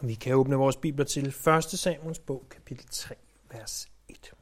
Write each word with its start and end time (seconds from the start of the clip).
Vi 0.00 0.14
kan 0.14 0.34
åbne 0.34 0.56
vores 0.56 0.76
bibler 0.76 1.04
til 1.04 1.26
1. 1.26 1.64
Samuels 1.64 2.18
bog, 2.18 2.44
kapitel 2.50 2.86
3, 2.90 3.14
vers 3.50 3.88
1. 4.08 4.32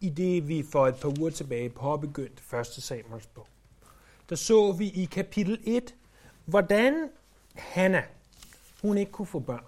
I 0.00 0.08
det 0.08 0.48
vi 0.48 0.64
for 0.72 0.86
et 0.86 0.96
par 0.96 1.20
uger 1.20 1.30
tilbage 1.30 1.70
påbegyndte 1.70 2.56
1. 2.58 2.66
Samuels 2.66 3.26
bog, 3.26 3.46
der 4.28 4.36
så 4.36 4.72
vi 4.72 4.90
i 4.90 5.04
kapitel 5.04 5.60
1, 5.64 5.94
hvordan 6.44 7.10
Hanna, 7.54 8.04
hun 8.82 8.98
ikke 8.98 9.12
kunne 9.12 9.26
få 9.26 9.38
børn. 9.38 9.64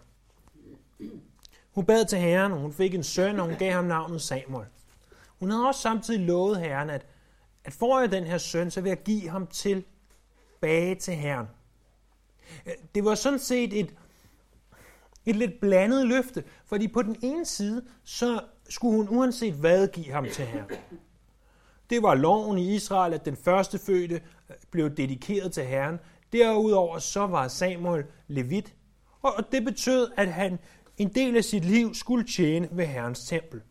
Hun 1.73 1.85
bad 1.87 2.05
til 2.05 2.19
Herren, 2.19 2.53
og 2.53 2.59
hun 2.59 2.73
fik 2.73 2.95
en 2.95 3.03
søn, 3.03 3.41
og 3.41 3.47
hun 3.47 3.57
gav 3.57 3.73
ham 3.73 3.85
navnet 3.85 4.23
Samuel. 4.23 4.67
Hun 5.39 5.51
havde 5.51 5.67
også 5.67 5.81
samtidig 5.81 6.21
lovet 6.21 6.61
Herren, 6.61 6.91
at 6.91 7.07
at 7.65 7.73
får 7.73 8.01
jeg 8.01 8.13
den 8.13 8.25
her 8.25 8.39
søn, 8.39 8.71
så 8.71 8.81
vil 8.81 8.89
jeg 8.89 9.03
give 9.03 9.29
ham 9.29 9.47
tilbage 9.47 10.95
til 10.95 11.15
Herren. 11.15 11.47
Øh, 12.67 12.73
det 12.95 13.05
var 13.05 13.15
sådan 13.15 13.39
set 13.39 13.81
et, 13.81 13.95
et 15.27 15.37
lidt 15.37 15.61
blandet 15.61 16.07
løfte, 16.07 16.45
fordi 16.65 16.89
på 16.89 17.03
den 17.03 17.17
ene 17.23 17.47
side, 17.47 17.85
så 18.05 18.41
skulle 18.69 18.97
hun 18.97 19.19
uanset 19.19 19.55
hvad 19.55 19.89
give 19.89 20.13
ham 20.13 20.27
til 20.33 20.45
Herren. 20.45 20.71
Det 21.91 22.03
var 22.03 22.15
loven 22.15 22.59
i 22.59 22.75
Israel, 22.75 23.15
at 23.15 23.25
den 23.25 23.37
første 23.37 23.79
fødte 23.79 24.15
øh, 24.15 24.57
blev 24.71 24.91
dedikeret 24.91 25.53
til 25.53 25.65
Herren. 25.65 25.99
Derudover 26.33 26.99
så 26.99 27.27
var 27.27 27.49
Samuel 27.49 28.05
levit, 28.29 28.75
og 29.23 29.53
det 29.53 29.65
betød, 29.65 30.11
at 30.17 30.33
han 30.33 30.59
en 30.99 31.09
del 31.09 31.37
af 31.37 31.45
sit 31.45 31.65
liv 31.65 31.95
skulle 31.95 32.25
tjene 32.27 32.69
ved 32.73 32.87
Herrens 32.87 33.25
tempel. 33.25 33.63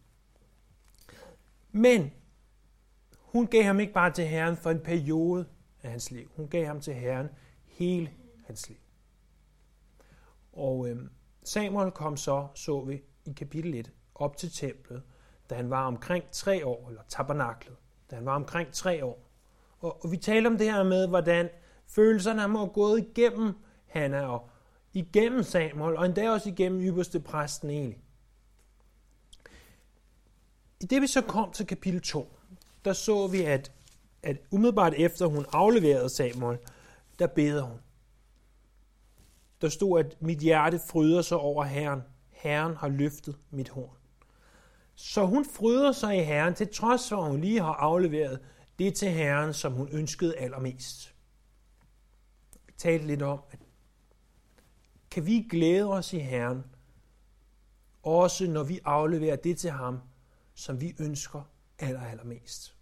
Men 1.71 2.11
hun 3.31 3.47
gav 3.47 3.63
ham 3.63 3.79
ikke 3.79 3.93
bare 3.93 4.11
til 4.11 4.25
Herren 4.25 4.57
for 4.57 4.71
en 4.71 4.79
periode 4.79 5.45
af 5.83 5.91
hans 5.91 6.11
liv. 6.11 6.31
Hun 6.35 6.47
gav 6.47 6.65
ham 6.65 6.81
til 6.81 6.93
Herren 6.93 7.29
hele 7.65 8.11
hans 8.45 8.69
liv. 8.69 8.77
Og 10.53 10.89
øh, 10.89 10.97
Samuel 11.43 11.91
kom 11.91 12.17
så, 12.17 12.47
så 12.55 12.81
vi 12.81 13.01
i 13.25 13.31
kapitel 13.31 13.73
1, 13.73 13.91
op 14.15 14.37
til 14.37 14.51
templet, 14.51 15.03
da 15.49 15.55
han 15.55 15.69
var 15.69 15.87
omkring 15.87 16.23
tre 16.31 16.65
år, 16.65 16.89
eller 16.89 17.01
tabernaklet, 17.07 17.75
da 18.11 18.15
han 18.15 18.25
var 18.25 18.35
omkring 18.35 18.71
tre 18.71 19.05
år. 19.05 19.29
Og, 19.79 20.05
og 20.05 20.11
vi 20.11 20.17
taler 20.17 20.49
om 20.49 20.57
det 20.57 20.71
her 20.71 20.83
med, 20.83 21.07
hvordan 21.07 21.49
følelserne 21.87 22.41
har 22.41 22.65
gået 22.65 22.99
igennem 22.99 23.53
Hanna 23.85 24.27
og 24.27 24.49
igennem 24.93 25.43
Samuel, 25.43 25.97
og 25.97 26.05
endda 26.05 26.31
også 26.31 26.49
igennem 26.49 26.81
ypperste 26.81 27.19
præsten 27.19 27.69
Eli. 27.69 27.97
I 30.81 30.85
det 30.85 31.01
vi 31.01 31.07
så 31.07 31.21
kom 31.21 31.51
til 31.51 31.67
kapitel 31.67 32.01
2, 32.01 32.37
der 32.85 32.93
så 32.93 33.27
vi, 33.27 33.41
at, 33.41 33.71
at 34.23 34.37
umiddelbart 34.51 34.93
efter 34.93 35.25
hun 35.25 35.45
afleverede 35.51 36.09
Samuel, 36.09 36.57
der 37.19 37.27
beder 37.27 37.61
hun. 37.61 37.79
Der 39.61 39.69
stod, 39.69 39.99
at 39.99 40.21
mit 40.21 40.39
hjerte 40.39 40.79
fryder 40.89 41.21
sig 41.21 41.37
over 41.37 41.63
Herren. 41.63 42.01
Herren 42.29 42.75
har 42.75 42.87
løftet 42.87 43.37
mit 43.51 43.69
horn. 43.69 43.97
Så 44.95 45.25
hun 45.25 45.45
fryder 45.45 45.91
sig 45.91 46.17
i 46.17 46.23
Herren, 46.23 46.53
til 46.53 46.73
trods 46.73 47.09
for, 47.09 47.23
at 47.23 47.31
hun 47.31 47.41
lige 47.41 47.61
har 47.61 47.73
afleveret 47.73 48.39
det 48.79 48.95
til 48.95 49.09
Herren, 49.09 49.53
som 49.53 49.73
hun 49.73 49.89
ønskede 49.91 50.37
allermest. 50.37 51.15
Vi 52.67 52.73
talte 52.77 53.07
lidt 53.07 53.21
om, 53.21 53.39
at 53.51 53.59
kan 55.11 55.25
vi 55.25 55.47
glæde 55.49 55.87
os 55.87 56.13
i 56.13 56.19
Herren, 56.19 56.63
også 58.03 58.47
når 58.47 58.63
vi 58.63 58.79
afleverer 58.85 59.35
det 59.35 59.57
til 59.57 59.71
ham, 59.71 59.99
som 60.53 60.81
vi 60.81 60.95
ønsker 60.99 61.50
aller, 61.81 62.01
allermest. 62.01 62.75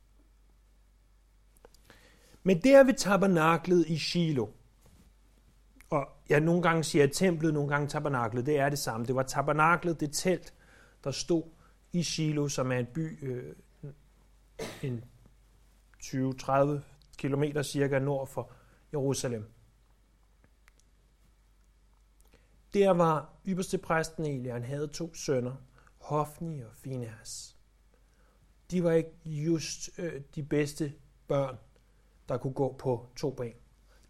Men 2.43 2.61
der 2.63 2.83
ved 2.83 2.93
tabernaklet 2.93 3.87
i 3.87 3.97
Shiloh, 3.97 4.49
og 5.89 6.07
jeg 6.29 6.39
nogle 6.39 6.61
gange 6.61 6.83
siger 6.83 7.07
templet, 7.07 7.53
nogle 7.53 7.69
gange 7.69 7.87
tabernaklet, 7.87 8.45
det 8.45 8.59
er 8.59 8.69
det 8.69 8.79
samme. 8.79 9.05
Det 9.05 9.15
var 9.15 9.23
tabernaklet, 9.23 9.99
det 9.99 10.13
telt, 10.13 10.53
der 11.03 11.11
stod 11.11 11.43
i 11.91 12.03
Shiloh, 12.03 12.49
som 12.49 12.71
er 12.71 12.77
en 12.77 12.85
by 12.85 13.27
øh, 13.27 13.55
en 14.81 15.05
20-30 16.03 16.79
km 17.17 17.43
cirka 17.63 17.99
nord 17.99 18.27
for 18.27 18.51
Jerusalem. 18.93 19.51
Der 22.73 22.89
var 22.89 23.33
ypperste 23.47 23.77
præsten 23.77 24.25
Eli, 24.25 24.49
han 24.49 24.63
havde 24.63 24.87
to 24.87 25.13
sønner, 25.13 25.55
Hofni 25.97 26.61
og 26.61 26.71
Finehas 26.75 27.58
de 28.71 28.83
var 28.83 28.91
ikke 28.91 29.11
just 29.25 29.89
øh, 29.97 30.21
de 30.35 30.43
bedste 30.43 30.93
børn, 31.27 31.55
der 32.29 32.37
kunne 32.37 32.53
gå 32.53 32.75
på 32.79 33.05
to 33.15 33.29
ben. 33.31 33.53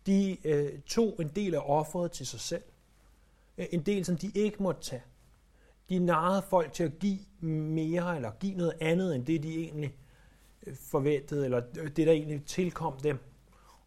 De 0.05 0.47
øh, 0.47 0.79
tog 0.81 1.15
en 1.19 1.27
del 1.27 1.55
af 1.55 1.61
offeret 1.65 2.11
til 2.11 2.27
sig 2.27 2.39
selv. 2.39 2.63
Øh, 3.57 3.65
en 3.71 3.81
del, 3.81 4.05
som 4.05 4.17
de 4.17 4.31
ikke 4.35 4.63
måtte 4.63 4.81
tage. 4.81 5.03
De 5.89 5.99
narrede 5.99 6.41
folk 6.49 6.73
til 6.73 6.83
at 6.83 6.99
give 6.99 7.19
mere, 7.47 8.15
eller 8.15 8.31
give 8.39 8.55
noget 8.55 8.73
andet, 8.81 9.15
end 9.15 9.25
det, 9.25 9.43
de 9.43 9.63
egentlig 9.63 9.97
øh, 10.67 10.75
forventede, 10.75 11.45
eller 11.45 11.61
øh, 11.79 11.87
det, 11.87 12.07
der 12.07 12.11
egentlig 12.11 12.45
tilkom 12.45 12.99
dem. 12.99 13.17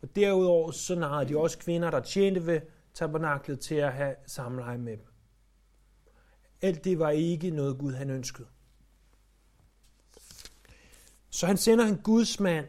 Og 0.03 0.16
derudover 0.16 0.71
så 0.71 0.94
narrede 0.94 1.28
de 1.28 1.39
også 1.39 1.59
kvinder, 1.59 1.91
der 1.91 2.00
tjente 2.00 2.47
ved 2.47 2.60
tabernaklet 2.94 3.60
til 3.60 3.75
at 3.75 3.93
have 3.93 4.15
samleje 4.27 4.78
med 4.78 4.97
dem. 4.97 5.06
Alt 6.62 6.84
det 6.84 6.99
var 6.99 7.10
ikke 7.10 7.50
noget 7.50 7.78
Gud 7.78 7.93
han 7.93 8.10
ønskede. 8.10 8.49
Så 11.32 11.47
han 11.47 11.56
sender 11.56 11.87
en 11.87 11.98
gudsmand 11.98 12.66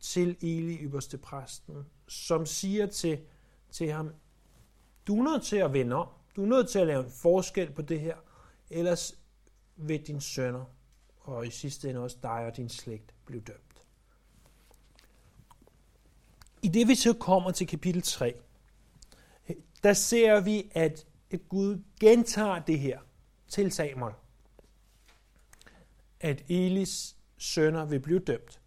til 0.00 0.36
Eli, 0.40 0.76
ypperste 0.76 1.18
præsten, 1.18 1.86
som 2.08 2.46
siger 2.46 2.86
til, 2.86 3.20
til 3.70 3.92
ham, 3.92 4.10
du 5.06 5.18
er 5.18 5.22
nødt 5.22 5.42
til 5.42 5.56
at 5.56 5.72
vende 5.72 5.96
om. 5.96 6.08
Du 6.36 6.42
er 6.42 6.46
nødt 6.46 6.68
til 6.68 6.78
at 6.78 6.86
lave 6.86 7.04
en 7.04 7.10
forskel 7.10 7.72
på 7.72 7.82
det 7.82 8.00
her, 8.00 8.16
ellers 8.70 9.14
vil 9.76 10.06
din 10.06 10.20
sønner, 10.20 10.64
og 11.20 11.46
i 11.46 11.50
sidste 11.50 11.90
ende 11.90 12.00
også 12.00 12.16
dig 12.22 12.30
og 12.30 12.56
din 12.56 12.68
slægt, 12.68 13.14
blive 13.24 13.40
dømt. 13.40 13.82
I 16.62 16.68
det 16.68 16.88
vi 16.88 16.94
så 16.94 17.12
kommer 17.12 17.50
til 17.50 17.66
kapitel 17.66 18.02
3, 18.02 18.34
der 19.82 19.92
ser 19.92 20.40
vi, 20.40 20.70
at 20.74 21.06
Gud 21.48 21.82
gentager 22.00 22.58
det 22.58 22.78
her 22.78 23.00
til 23.48 23.72
Samuel. 23.72 24.14
At 26.20 26.44
Elis 26.48 27.15
sønner 27.38 27.84
vil 27.84 28.00
blive 28.00 28.18
dømt. 28.18 28.60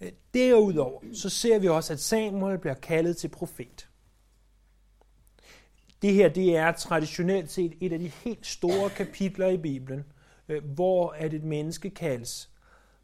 Øh, 0.00 0.12
derudover 0.34 1.00
så 1.14 1.28
ser 1.28 1.58
vi 1.58 1.68
også, 1.68 1.92
at 1.92 2.00
Samuel 2.00 2.58
bliver 2.58 2.74
kaldet 2.74 3.16
til 3.16 3.28
profet. 3.28 3.88
Det 6.02 6.14
her 6.14 6.28
det 6.28 6.56
er 6.56 6.72
traditionelt 6.72 7.50
set 7.50 7.74
et 7.80 7.92
af 7.92 7.98
de 7.98 8.08
helt 8.08 8.46
store 8.46 8.90
kapitler 8.90 9.48
i 9.48 9.56
Bibelen, 9.56 10.04
øh, 10.48 10.64
hvor 10.64 11.10
at 11.10 11.34
et 11.34 11.44
menneske 11.44 11.90
kaldes 11.90 12.50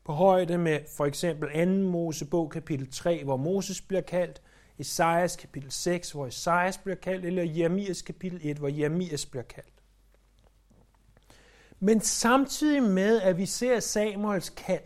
på 0.04 0.12
højde 0.12 0.58
med 0.58 0.80
for 0.96 1.06
eksempel 1.06 1.66
2. 1.66 1.90
Mosebog 1.90 2.50
kapitel 2.50 2.92
3, 2.92 3.24
hvor 3.24 3.36
Moses 3.36 3.80
bliver 3.80 4.02
kaldt, 4.02 4.42
Esajas 4.78 5.36
kapitel 5.36 5.72
6, 5.72 6.12
hvor 6.12 6.26
Esajas 6.26 6.78
bliver 6.78 6.96
kaldt, 6.96 7.24
eller 7.24 7.42
Jeremias 7.42 8.02
kapitel 8.02 8.40
1, 8.42 8.56
hvor 8.56 8.68
Jeremias 8.68 9.26
bliver 9.26 9.42
kaldt. 9.42 9.68
Men 11.80 12.00
samtidig 12.00 12.82
med, 12.82 13.20
at 13.20 13.38
vi 13.38 13.46
ser 13.46 13.80
Samuels 13.80 14.50
kald, 14.50 14.82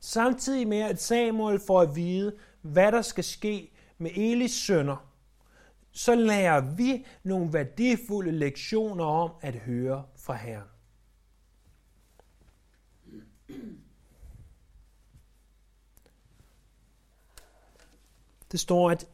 Samtidig 0.00 0.68
med, 0.68 0.80
at 0.80 1.02
Samuel 1.02 1.60
får 1.66 1.80
at 1.80 1.96
vide, 1.96 2.36
hvad 2.62 2.92
der 2.92 3.02
skal 3.02 3.24
ske 3.24 3.70
med 3.98 4.10
Elis 4.16 4.52
sønner, 4.52 4.96
så 5.92 6.14
lærer 6.14 6.74
vi 6.76 7.06
nogle 7.22 7.52
værdifulde 7.52 8.32
lektioner 8.32 9.04
om 9.04 9.30
at 9.40 9.54
høre 9.54 10.04
fra 10.16 10.34
Herren. 10.34 10.68
Det 18.52 18.60
står, 18.60 18.90
at 18.90 19.06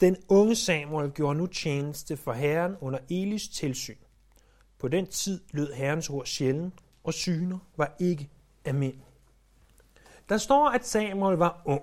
den 0.00 0.16
unge 0.28 0.56
Samuel 0.56 1.10
gjorde 1.10 1.38
nu 1.38 1.46
tjeneste 1.46 2.16
for 2.16 2.32
Herren 2.32 2.76
under 2.80 2.98
Elis 3.10 3.48
tilsyn. 3.48 3.96
På 4.78 4.88
den 4.88 5.06
tid 5.06 5.40
lød 5.50 5.72
Herrens 5.72 6.10
ord 6.10 6.26
sjældent, 6.26 6.74
og 7.04 7.14
syner 7.14 7.58
var 7.76 7.96
ikke 8.00 8.30
almindelige. 8.64 9.11
Der 10.32 10.38
står, 10.38 10.68
at 10.68 10.86
Samuel 10.86 11.36
var 11.36 11.62
ung. 11.64 11.82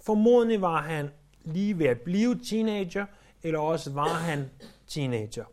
Formodentlig 0.00 0.60
var 0.60 0.82
han 0.82 1.10
lige 1.44 1.78
ved 1.78 1.86
at 1.86 2.00
blive 2.00 2.40
teenager, 2.44 3.06
eller 3.42 3.58
også 3.58 3.92
var 3.92 4.08
han 4.08 4.50
teenager. 4.86 5.44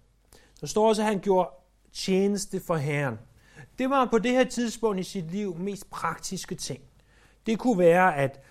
Der 0.62 0.68
står 0.68 0.90
også, 0.90 1.02
at 1.02 1.08
han 1.08 1.20
gjorde 1.20 1.50
tjeneste 1.94 2.60
for 2.60 2.76
Herren. 2.76 3.20
Det 3.78 3.90
var 3.90 4.06
på 4.06 4.20
det 4.20 4.32
her 4.32 4.44
tidspunkt 4.44 5.00
i 5.00 5.04
sit 5.04 5.32
liv 5.32 5.58
mest 5.58 5.90
praktiske 5.90 6.56
ting. 6.56 6.82
Det 7.46 7.60
kunne 7.60 7.80
være, 7.80 8.16
at 8.16 8.42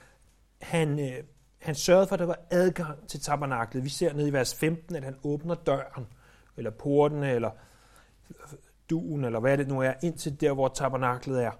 han, 0.61 1.00
øh, 1.00 1.25
han 1.59 1.75
sørgede 1.75 2.06
for, 2.06 2.15
at 2.15 2.21
der 2.21 2.26
var 2.26 2.38
adgang 2.50 3.09
til 3.09 3.21
tabernaklet. 3.21 3.85
Vi 3.85 3.88
ser 3.88 4.12
ned 4.12 4.26
i 4.26 4.32
vers 4.32 4.55
15, 4.55 4.97
at 4.97 5.05
han 5.05 5.17
åbner 5.25 5.55
døren, 5.55 6.06
eller 6.56 6.71
porten, 6.71 7.23
eller 7.23 7.50
duen, 8.91 9.25
eller 9.25 9.41
hvad 9.41 9.59
det 9.59 9.69
nu 9.69 9.81
er, 9.81 9.93
ind 10.03 10.19
til 10.19 10.41
der, 10.41 10.53
hvor 10.53 10.69
tabernaklet 10.69 11.44
er. 11.44 11.50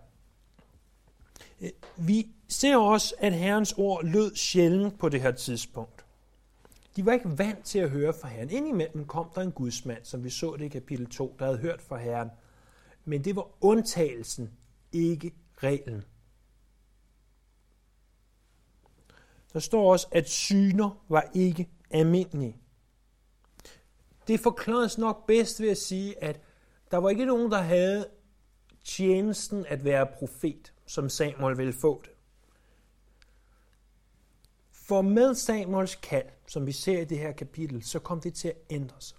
Øh, 1.65 1.71
vi 1.97 2.29
ser 2.49 2.77
også, 2.77 3.15
at 3.19 3.33
Herrens 3.33 3.75
ord 3.77 4.05
lød 4.05 4.37
sjældent 4.37 4.99
på 4.99 5.09
det 5.09 5.21
her 5.21 5.33
tidspunkt. 5.33 6.05
De 6.97 7.07
var 7.07 7.13
ikke 7.13 7.39
vant 7.39 7.65
til 7.65 7.79
at 7.79 7.91
høre 7.91 8.15
fra 8.21 8.29
Herren. 8.29 8.51
Indimellem 8.51 9.07
kom 9.07 9.31
der 9.35 9.41
en 9.41 9.53
gudsmand, 9.53 10.05
som 10.05 10.25
vi 10.25 10.31
så 10.31 10.57
det 10.59 10.65
i 10.65 10.69
kapitel 10.69 11.07
2, 11.07 11.37
der 11.39 11.45
havde 11.45 11.59
hørt 11.59 11.83
fra 11.83 11.97
Herren. 11.97 12.31
Men 13.05 13.25
det 13.25 13.37
var 13.37 13.49
undtagelsen, 13.61 14.51
ikke 14.93 15.35
reglen. 15.57 16.05
Der 19.53 19.61
står 19.61 19.93
også, 19.93 20.07
at 20.13 20.29
syner 20.29 21.05
var 21.09 21.31
ikke 21.35 21.69
almindelige. 21.91 22.57
Det 24.29 24.41
forklares 24.41 24.99
nok 24.99 25.27
bedst 25.27 25.61
ved 25.61 25.69
at 25.69 25.79
sige, 25.79 26.25
at 26.25 26.41
der 26.91 26.97
var 26.97 27.11
ikke 27.11 27.25
nogen, 27.25 27.51
der 27.51 27.61
havde 27.61 28.09
tjenesten 28.85 29.67
at 29.69 29.85
være 29.85 30.07
profet, 30.07 30.74
som 30.87 31.09
Samuel 31.09 31.59
ville 31.59 31.73
få 31.73 32.03
det. 32.05 32.11
For 34.73 35.03
med 35.03 35.35
Samuels 35.35 35.95
kald, 35.95 36.27
som 36.47 36.67
vi 36.67 36.73
ser 36.73 37.01
i 37.01 37.05
det 37.05 37.19
her 37.19 37.33
kapitel, 37.33 37.83
så 37.83 37.99
kom 37.99 38.21
det 38.21 38.35
til 38.35 38.49
at 38.49 38.57
ændre 38.71 38.97
sig. 39.01 39.19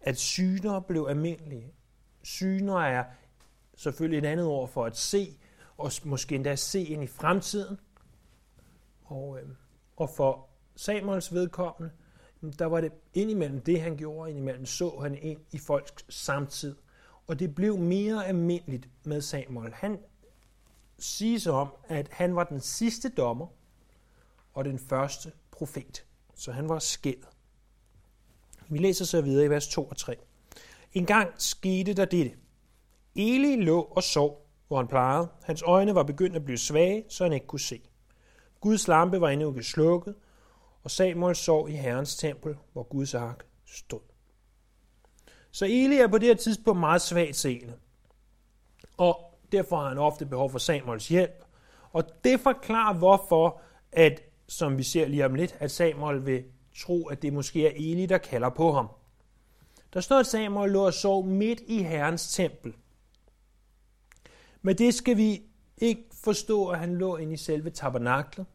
At 0.00 0.18
syner 0.18 0.80
blev 0.80 1.06
almindelige. 1.10 1.72
Syner 2.22 2.78
er 2.78 3.04
selvfølgelig 3.76 4.18
et 4.18 4.24
andet 4.24 4.46
ord 4.46 4.68
for 4.68 4.84
at 4.84 4.96
se, 4.96 5.38
og 5.76 5.92
måske 6.04 6.34
endda 6.34 6.56
se 6.56 6.82
ind 6.82 7.02
i 7.02 7.06
fremtiden. 7.06 7.78
Og, 9.04 9.38
øh, 9.40 9.48
og 9.96 10.10
for 10.10 10.48
Samuels 10.76 11.34
vedkommende, 11.34 11.94
mm, 12.40 12.52
der 12.52 12.66
var 12.66 12.80
det 12.80 12.92
indimellem 13.14 13.60
det, 13.60 13.80
han 13.80 13.96
gjorde, 13.96 14.30
indimellem 14.30 14.66
så 14.66 14.98
han 15.02 15.14
ind 15.14 15.40
i 15.52 15.58
folks 15.58 16.04
samtid. 16.08 16.76
Og 17.26 17.38
det 17.38 17.54
blev 17.54 17.78
mere 17.78 18.26
almindeligt 18.26 18.88
med 19.04 19.20
Samuel. 19.20 19.72
Han 19.72 19.98
siges 20.98 21.46
om, 21.46 21.68
at 21.88 22.08
han 22.10 22.36
var 22.36 22.44
den 22.44 22.60
sidste 22.60 23.08
dommer 23.08 23.46
og 24.54 24.64
den 24.64 24.78
første 24.78 25.32
profet. 25.50 26.04
Så 26.34 26.52
han 26.52 26.68
var 26.68 26.78
skældet. 26.78 27.28
Vi 28.68 28.78
læser 28.78 29.04
så 29.04 29.20
videre 29.20 29.44
i 29.44 29.50
vers 29.50 29.68
2 29.68 29.84
og 29.84 29.96
3. 29.96 30.16
En 30.92 31.06
gang 31.06 31.32
skete 31.36 31.94
der 31.94 32.04
dette. 32.04 32.32
Eli 33.16 33.56
lå 33.56 33.80
og 33.80 34.02
sov, 34.02 34.46
hvor 34.68 34.76
han 34.76 34.88
plejede. 34.88 35.28
Hans 35.42 35.62
øjne 35.62 35.94
var 35.94 36.02
begyndt 36.02 36.36
at 36.36 36.44
blive 36.44 36.58
svage, 36.58 37.04
så 37.08 37.24
han 37.24 37.32
ikke 37.32 37.46
kunne 37.46 37.60
se. 37.60 37.80
Guds 38.60 38.88
lampe 38.88 39.20
var 39.20 39.28
endnu 39.28 39.50
ikke 39.50 39.62
slukket, 39.62 40.14
og 40.84 40.90
Samuel 40.90 41.36
sov 41.36 41.68
i 41.68 41.72
Herrens 41.72 42.16
tempel, 42.16 42.56
hvor 42.72 42.82
Guds 42.82 43.14
ark 43.14 43.46
stod. 43.66 44.00
Så 45.50 45.64
Eli 45.64 45.96
er 45.96 46.08
på 46.08 46.18
det 46.18 46.28
her 46.28 46.34
tidspunkt 46.34 46.80
meget 46.80 47.02
svagt 47.02 47.36
seende, 47.36 47.74
og 48.96 49.27
derfor 49.52 49.76
har 49.76 49.88
han 49.88 49.98
ofte 49.98 50.26
behov 50.26 50.50
for 50.50 50.58
Samuels 50.58 51.08
hjælp. 51.08 51.44
Og 51.92 52.04
det 52.24 52.40
forklarer 52.40 52.94
hvorfor, 52.94 53.60
at, 53.92 54.22
som 54.48 54.78
vi 54.78 54.82
ser 54.82 55.08
lige 55.08 55.24
om 55.24 55.34
lidt, 55.34 55.56
at 55.58 55.70
Samuel 55.70 56.26
vil 56.26 56.44
tro, 56.76 57.06
at 57.06 57.22
det 57.22 57.32
måske 57.32 57.66
er 57.66 57.72
Eli, 57.76 58.06
der 58.06 58.18
kalder 58.18 58.48
på 58.48 58.72
ham. 58.72 58.88
Der 59.94 60.00
står, 60.00 60.18
at 60.18 60.26
Samuel 60.26 60.70
lå 60.70 60.86
og 60.86 60.94
sov 60.94 61.26
midt 61.26 61.60
i 61.66 61.82
Herrens 61.82 62.34
tempel. 62.34 62.74
Men 64.62 64.78
det 64.78 64.94
skal 64.94 65.16
vi 65.16 65.42
ikke 65.78 66.04
forstå, 66.24 66.68
at 66.68 66.78
han 66.78 66.94
lå 66.94 67.16
inde 67.16 67.32
i 67.32 67.36
selve 67.36 67.70
tabernaklet 67.70 68.46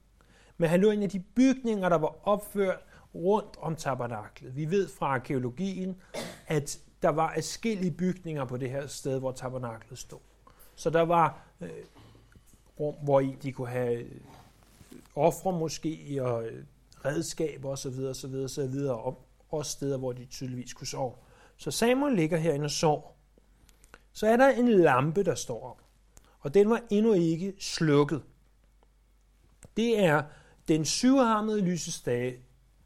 men 0.57 0.69
han 0.69 0.81
lå 0.81 0.91
inde 0.91 1.03
i 1.03 1.07
de 1.07 1.19
bygninger, 1.19 1.89
der 1.89 1.97
var 1.97 2.27
opført 2.27 2.79
rundt 3.15 3.57
om 3.57 3.75
tabernaklet. 3.75 4.55
Vi 4.55 4.71
ved 4.71 4.89
fra 4.89 5.05
arkeologien, 5.05 6.01
at 6.47 6.79
der 7.01 7.09
var 7.09 7.33
forskellige 7.35 7.91
bygninger 7.91 8.45
på 8.45 8.57
det 8.57 8.69
her 8.69 8.87
sted, 8.87 9.19
hvor 9.19 9.31
tabernaklet 9.31 9.99
stod. 9.99 10.19
Så 10.75 10.89
der 10.89 11.01
var 11.01 11.41
øh, 11.61 11.69
rum, 12.79 12.95
hvor 13.03 13.19
i 13.19 13.37
de 13.43 13.51
kunne 13.51 13.67
have 13.67 14.03
øh, 14.03 14.21
ofre 15.15 15.51
måske, 15.51 16.19
og 16.21 16.45
øh, 16.45 16.63
redskaber 17.05 17.69
osv. 17.69 17.99
osv. 17.99 18.35
osv. 18.35 18.75
og 18.89 19.27
også 19.49 19.71
steder, 19.71 19.97
hvor 19.97 20.13
de 20.13 20.25
tydeligvis 20.25 20.73
kunne 20.73 20.87
sove. 20.87 21.13
Så 21.57 21.71
Samuel 21.71 22.15
ligger 22.15 22.37
herinde 22.37 22.65
og 22.65 22.71
sover. 22.71 23.11
Så 24.13 24.27
er 24.27 24.37
der 24.37 24.49
en 24.49 24.67
lampe, 24.67 25.23
der 25.23 25.35
står 25.35 25.63
op, 25.63 25.81
og 26.39 26.53
den 26.53 26.69
var 26.69 26.81
endnu 26.89 27.13
ikke 27.13 27.53
slukket. 27.59 28.23
Det 29.77 29.99
er 29.99 30.23
den 30.67 30.85
syvarmede 30.85 31.61
lysestage 31.61 32.37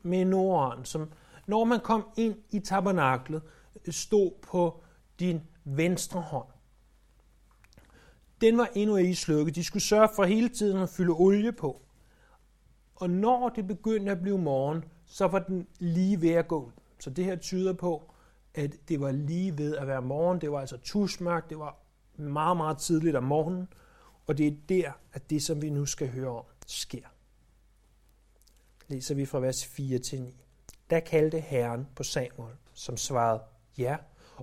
med 0.02 0.26
Norden, 0.26 0.86
som 0.86 1.12
når 1.48 1.64
man 1.64 1.80
kom 1.80 2.08
ind 2.18 2.36
i 2.52 2.60
tabernaklet, 2.60 3.42
øh, 3.86 3.94
stod 3.94 4.32
på 4.42 4.84
din 5.20 5.42
venstre 5.64 6.22
hånd. 6.22 6.48
Den 8.42 8.58
var 8.58 8.70
endnu 8.76 8.96
ikke 8.96 9.16
slukket. 9.16 9.56
De 9.56 9.64
skulle 9.64 9.84
sørge 9.84 10.10
for 10.16 10.24
hele 10.24 10.50
tiden 10.50 10.78
at 10.78 10.90
fylde 10.90 11.14
olie 11.14 11.52
på. 11.52 11.82
Og 12.96 13.10
når 13.10 13.50
det 13.50 13.68
begyndte 13.68 14.12
at 14.12 14.22
blive 14.22 14.38
morgen, 14.38 14.84
så 15.06 15.28
var 15.28 15.40
den 15.40 15.68
lige 15.80 16.22
ved 16.22 16.32
at 16.32 16.48
gå. 16.48 16.72
Så 17.00 17.10
det 17.10 17.26
her 17.26 17.36
tyder 17.36 17.74
på, 17.74 18.12
at 18.54 18.76
det 18.90 19.02
var 19.02 19.12
lige 19.12 19.58
ved 19.58 19.78
at 19.78 19.88
være 19.88 20.02
morgen. 20.02 20.42
Det 20.42 20.52
var 20.52 20.60
altså 20.60 20.78
tusmørkt. 20.78 21.50
Det 21.50 21.60
var 21.60 21.78
meget, 22.18 22.58
meget 22.58 22.78
tidligt 22.78 23.16
om 23.16 23.24
morgenen. 23.24 23.68
Og 24.28 24.38
det 24.38 24.48
er 24.48 24.52
der, 24.70 24.92
at 25.14 25.30
det, 25.30 25.44
som 25.44 25.62
vi 25.62 25.70
nu 25.70 25.86
skal 25.86 26.10
høre 26.10 26.30
om, 26.30 26.46
sker 26.68 27.08
læser 28.88 29.16
vi 29.16 29.26
fra 29.26 29.40
vers 29.40 29.66
4 29.66 30.00
til 30.00 30.22
9. 30.22 30.34
Der 30.90 31.00
kaldte 31.00 31.40
Herren 31.40 31.88
på 31.96 32.04
Samuel, 32.04 32.56
som 32.74 32.98
svarede, 32.98 33.42
ja, 33.78 33.98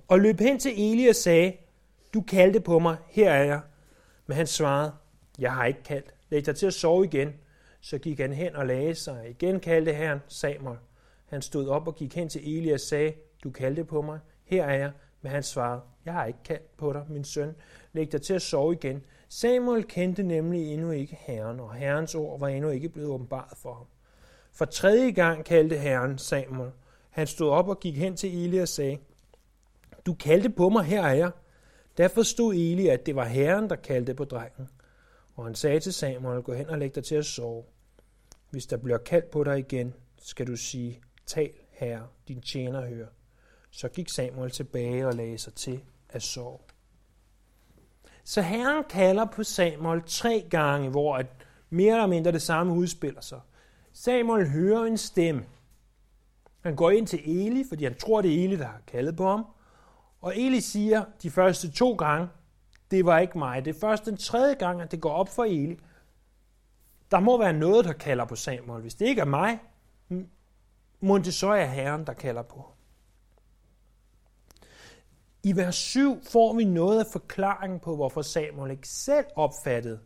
og 0.07 0.19
løb 0.19 0.39
hen 0.39 0.59
til 0.59 0.91
Eli 0.91 1.07
og 1.07 1.15
sagde, 1.15 1.53
du 2.13 2.21
kaldte 2.21 2.59
på 2.59 2.79
mig, 2.79 2.97
her 3.07 3.31
er 3.31 3.43
jeg. 3.43 3.61
Men 4.27 4.37
han 4.37 4.47
svarede, 4.47 4.93
jeg 5.39 5.53
har 5.53 5.65
ikke 5.65 5.83
kaldt, 5.83 6.13
læg 6.29 6.45
dig 6.45 6.55
til 6.55 6.65
at 6.65 6.73
sove 6.73 7.05
igen. 7.05 7.33
Så 7.81 7.97
gik 7.97 8.19
han 8.19 8.33
hen 8.33 8.55
og 8.55 8.65
lagde 8.65 8.95
sig. 8.95 9.29
Igen 9.29 9.59
kaldte 9.59 9.93
Herren 9.93 10.19
Samuel. 10.27 10.77
Han 11.25 11.41
stod 11.41 11.67
op 11.67 11.87
og 11.87 11.95
gik 11.95 12.15
hen 12.15 12.29
til 12.29 12.57
Eli 12.57 12.69
og 12.69 12.79
sagde, 12.79 13.13
du 13.43 13.51
kaldte 13.51 13.85
på 13.85 14.01
mig, 14.01 14.19
her 14.45 14.65
er 14.65 14.77
jeg. 14.77 14.91
Men 15.21 15.31
han 15.31 15.43
svarede, 15.43 15.81
jeg 16.05 16.13
har 16.13 16.25
ikke 16.25 16.43
kaldt 16.45 16.77
på 16.77 16.93
dig, 16.93 17.05
min 17.09 17.23
søn. 17.23 17.55
Læg 17.93 18.11
dig 18.11 18.21
til 18.21 18.33
at 18.33 18.41
sove 18.41 18.73
igen. 18.73 19.03
Samuel 19.29 19.83
kendte 19.83 20.23
nemlig 20.23 20.73
endnu 20.73 20.91
ikke 20.91 21.17
Herren, 21.19 21.59
og 21.59 21.73
Herrens 21.73 22.15
ord 22.15 22.39
var 22.39 22.47
endnu 22.47 22.69
ikke 22.69 22.89
blevet 22.89 23.09
åbenbart 23.09 23.53
for 23.57 23.73
ham. 23.73 23.85
For 24.53 24.65
tredje 24.65 25.11
gang 25.11 25.45
kaldte 25.45 25.77
Herren 25.77 26.17
Samuel. 26.17 26.71
Han 27.09 27.27
stod 27.27 27.49
op 27.49 27.69
og 27.69 27.79
gik 27.79 27.97
hen 27.97 28.15
til 28.15 28.45
Eli 28.45 28.57
og 28.57 28.67
sagde, 28.67 28.97
Du 30.05 30.13
kaldte 30.13 30.49
på 30.49 30.69
mig, 30.69 30.83
her 30.83 31.03
er 31.03 31.13
jeg. 31.13 31.31
Der 31.97 32.07
forstod 32.07 32.53
Eli, 32.53 32.87
at 32.87 33.05
det 33.05 33.15
var 33.15 33.25
Herren, 33.25 33.69
der 33.69 33.75
kaldte 33.75 34.13
på 34.13 34.25
drengen. 34.25 34.69
Og 35.35 35.45
han 35.45 35.55
sagde 35.55 35.79
til 35.79 35.93
Samuel, 35.93 36.41
gå 36.41 36.53
hen 36.53 36.69
og 36.69 36.77
læg 36.77 36.95
dig 36.95 37.03
til 37.03 37.15
at 37.15 37.25
sove. 37.25 37.63
Hvis 38.49 38.65
der 38.65 38.77
bliver 38.77 38.97
kaldt 38.97 39.31
på 39.31 39.43
dig 39.43 39.59
igen, 39.59 39.93
skal 40.21 40.47
du 40.47 40.55
sige, 40.55 41.01
tal 41.25 41.51
herre, 41.71 42.07
din 42.27 42.41
tjener 42.41 42.87
hører. 42.87 43.07
Så 43.71 43.87
gik 43.87 44.09
Samuel 44.09 44.51
tilbage 44.51 45.07
og 45.07 45.13
lagde 45.13 45.37
sig 45.37 45.53
til 45.53 45.81
at 46.09 46.21
sove. 46.21 46.57
Så 48.23 48.41
Herren 48.41 48.83
kalder 48.89 49.25
på 49.25 49.43
Samuel 49.43 50.01
tre 50.07 50.47
gange, 50.49 50.89
hvor 50.89 51.15
at 51.15 51.25
mere 51.69 51.93
eller 51.93 52.07
mindre 52.07 52.31
det 52.31 52.41
samme 52.41 52.73
udspiller 52.73 53.21
sig. 53.21 53.39
Samuel 53.93 54.49
hører 54.49 54.83
en 54.83 54.97
stemme. 54.97 55.45
Han 56.61 56.75
går 56.75 56.91
ind 56.91 57.07
til 57.07 57.47
Eli, 57.47 57.63
fordi 57.69 57.83
han 57.83 57.97
tror, 57.97 58.21
det 58.21 58.39
er 58.39 58.43
Eli, 58.43 58.55
der 58.55 58.65
har 58.65 58.81
kaldet 58.87 59.15
på 59.15 59.27
ham. 59.27 59.45
Og 60.25 60.37
Eli 60.37 60.61
siger 60.61 61.05
de 61.23 61.31
første 61.31 61.71
to 61.71 61.93
gange, 61.93 62.27
det 62.91 63.05
var 63.05 63.19
ikke 63.19 63.37
mig. 63.37 63.65
Det 63.65 63.75
er 63.75 63.79
først 63.79 64.05
den 64.05 64.17
tredje 64.17 64.53
gang, 64.53 64.81
at 64.81 64.91
det 64.91 65.01
går 65.01 65.11
op 65.11 65.29
for 65.29 65.43
Eli. 65.43 65.79
Der 67.11 67.19
må 67.19 67.37
være 67.37 67.53
noget, 67.53 67.85
der 67.85 67.93
kalder 67.93 68.25
på 68.25 68.35
Samuel. 68.35 68.81
Hvis 68.81 68.95
det 68.95 69.05
ikke 69.05 69.21
er 69.21 69.25
mig, 69.25 69.59
må 70.99 71.17
det 71.17 71.33
så 71.33 71.47
er 71.47 71.65
Herren, 71.65 72.07
der 72.07 72.13
kalder 72.13 72.41
på. 72.41 72.73
I 75.43 75.55
vers 75.55 75.75
7 75.75 76.23
får 76.23 76.53
vi 76.53 76.63
noget 76.63 76.99
af 76.99 77.05
forklaringen 77.11 77.79
på, 77.79 77.95
hvorfor 77.95 78.21
Samuel 78.21 78.71
ikke 78.71 78.87
selv 78.87 79.25
opfattede, 79.35 79.99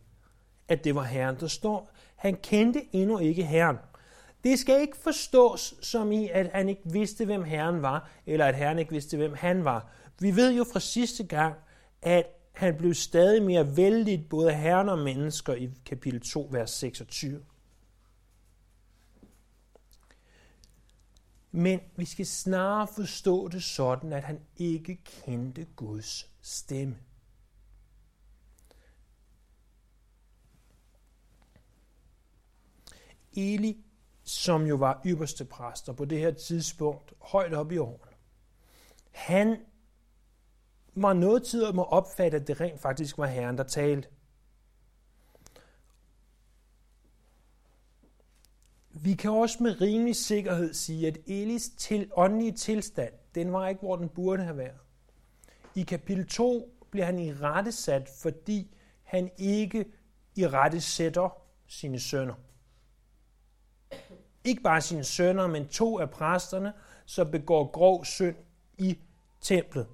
at 0.68 0.84
det 0.84 0.94
var 0.94 1.02
Herren. 1.02 1.40
Der 1.40 1.46
står, 1.46 1.90
han 2.16 2.36
kendte 2.42 2.80
endnu 2.92 3.18
ikke 3.18 3.44
Herren. 3.44 3.76
Det 4.44 4.58
skal 4.58 4.80
ikke 4.80 4.96
forstås 4.96 5.74
som 5.82 6.12
i, 6.12 6.28
at 6.28 6.50
han 6.52 6.68
ikke 6.68 6.82
vidste, 6.84 7.24
hvem 7.24 7.44
Herren 7.44 7.82
var, 7.82 8.10
eller 8.26 8.46
at 8.46 8.56
Herren 8.56 8.78
ikke 8.78 8.92
vidste, 8.92 9.16
hvem 9.16 9.34
han 9.34 9.64
var. 9.64 9.92
Vi 10.20 10.36
ved 10.36 10.52
jo 10.52 10.64
fra 10.64 10.80
sidste 10.80 11.26
gang, 11.26 11.54
at 12.02 12.26
han 12.52 12.76
blev 12.76 12.94
stadig 12.94 13.42
mere 13.42 13.76
vældig 13.76 14.28
både 14.28 14.52
herren 14.52 14.88
og 14.88 14.98
mennesker 14.98 15.54
i 15.54 15.70
kapitel 15.86 16.20
2, 16.20 16.48
vers 16.52 16.70
26. 16.70 17.44
Men 21.50 21.80
vi 21.96 22.04
skal 22.04 22.26
snarere 22.26 22.88
forstå 22.96 23.48
det 23.48 23.62
sådan, 23.62 24.12
at 24.12 24.22
han 24.22 24.40
ikke 24.56 24.96
kendte 25.04 25.64
Guds 25.76 26.30
stemme. 26.40 26.98
Eli, 33.32 33.84
som 34.22 34.66
jo 34.66 34.76
var 34.76 35.02
ypperste 35.06 35.44
præster 35.44 35.92
på 35.92 36.04
det 36.04 36.18
her 36.18 36.30
tidspunkt, 36.30 37.12
højt 37.20 37.54
op 37.54 37.72
i 37.72 37.78
årene, 37.78 38.14
han 39.10 39.56
var 41.02 41.12
noget 41.12 41.42
tid 41.42 41.64
om 41.64 41.78
at 41.78 41.92
opfatte, 41.92 42.36
at 42.36 42.46
det 42.46 42.60
rent 42.60 42.80
faktisk 42.80 43.18
var 43.18 43.26
Herren, 43.26 43.58
der 43.58 43.64
talte. 43.64 44.08
Vi 48.90 49.14
kan 49.14 49.30
også 49.30 49.62
med 49.62 49.80
rimelig 49.80 50.16
sikkerhed 50.16 50.74
sige, 50.74 51.06
at 51.06 51.18
Elis 51.26 51.68
til, 51.78 52.10
åndelige 52.16 52.52
tilstand, 52.52 53.12
den 53.34 53.52
var 53.52 53.68
ikke, 53.68 53.80
hvor 53.80 53.96
den 53.96 54.08
burde 54.08 54.42
have 54.42 54.56
været. 54.56 54.78
I 55.74 55.82
kapitel 55.82 56.26
2 56.26 56.74
bliver 56.90 57.06
han 57.06 57.18
i 57.18 57.32
rette 57.32 57.72
sat, 57.72 58.08
fordi 58.22 58.76
han 59.02 59.30
ikke 59.38 59.84
i 60.34 60.48
rette 60.48 60.80
sætter 60.80 61.42
sine 61.66 62.00
sønner. 62.00 62.34
Ikke 64.44 64.62
bare 64.62 64.80
sine 64.80 65.04
sønner, 65.04 65.46
men 65.46 65.68
to 65.68 65.98
af 65.98 66.10
præsterne, 66.10 66.72
som 67.06 67.30
begår 67.30 67.70
grov 67.70 68.04
synd 68.04 68.36
i 68.78 68.98
templet. 69.40 69.86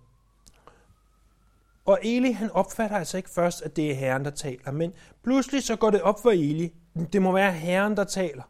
Og 1.86 1.98
Eli, 2.02 2.32
han 2.32 2.50
opfatter 2.50 2.96
altså 2.96 3.16
ikke 3.16 3.30
først, 3.30 3.62
at 3.62 3.76
det 3.76 3.90
er 3.90 3.94
Herren, 3.94 4.24
der 4.24 4.30
taler, 4.30 4.72
men 4.72 4.92
pludselig 5.22 5.62
så 5.62 5.76
går 5.76 5.90
det 5.90 6.02
op 6.02 6.22
for 6.22 6.30
Eli, 6.30 6.72
det 7.12 7.22
må 7.22 7.32
være 7.32 7.52
Herren, 7.52 7.96
der 7.96 8.04
taler. 8.04 8.42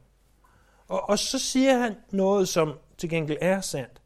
Og, 0.89 1.09
og 1.09 1.19
så 1.19 1.39
siger 1.39 1.79
han 1.79 1.95
noget, 2.11 2.49
som 2.49 2.73
til 2.99 3.09
gengæld 3.09 3.39
er 3.41 3.61
sandt. 3.61 4.03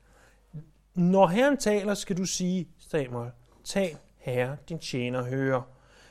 Når 0.95 1.27
Herren 1.27 1.57
taler, 1.57 1.95
skal 1.95 2.17
du 2.17 2.25
sige, 2.25 2.69
Samuel, 2.79 3.31
tal, 3.65 3.97
Herre, 4.17 4.57
din 4.69 4.79
tjener 4.79 5.23
hører. 5.23 5.63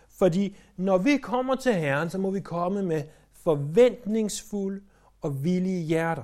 Fordi 0.10 0.58
når 0.78 0.98
vi 0.98 1.18
kommer 1.18 1.56
til 1.56 1.74
Herren, 1.74 2.10
så 2.10 2.18
må 2.18 2.32
vi 2.32 2.40
komme 2.40 2.84
med 2.84 3.04
forventningsfulde 3.34 4.82
og 5.22 5.44
villige 5.44 5.84
hjerter. 5.84 6.24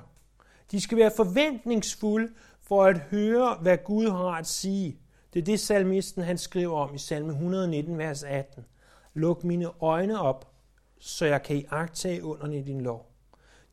De 0.72 0.82
skal 0.82 0.98
være 0.98 1.12
forventningsfulde 1.16 2.34
for 2.62 2.84
at 2.84 2.98
høre, 2.98 3.58
hvad 3.62 3.78
Gud 3.78 4.10
har 4.10 4.38
at 4.38 4.48
sige. 4.48 4.98
Det 5.36 5.42
er 5.42 5.46
det, 5.46 5.60
salmisten 5.60 6.24
han 6.24 6.38
skriver 6.38 6.77
om 6.77 6.96
i 6.96 6.98
salme 6.98 7.32
119, 7.32 7.98
vers 7.98 8.24
18. 8.24 8.65
Luk 9.13 9.44
mine 9.44 9.82
øjne 9.82 10.20
op, 10.20 10.54
så 11.00 11.25
jeg 11.25 11.44
kan 11.44 11.56
iagtage 11.56 12.24
under 12.24 12.58
i 12.58 12.62
din 12.62 12.82
lov. 12.82 13.12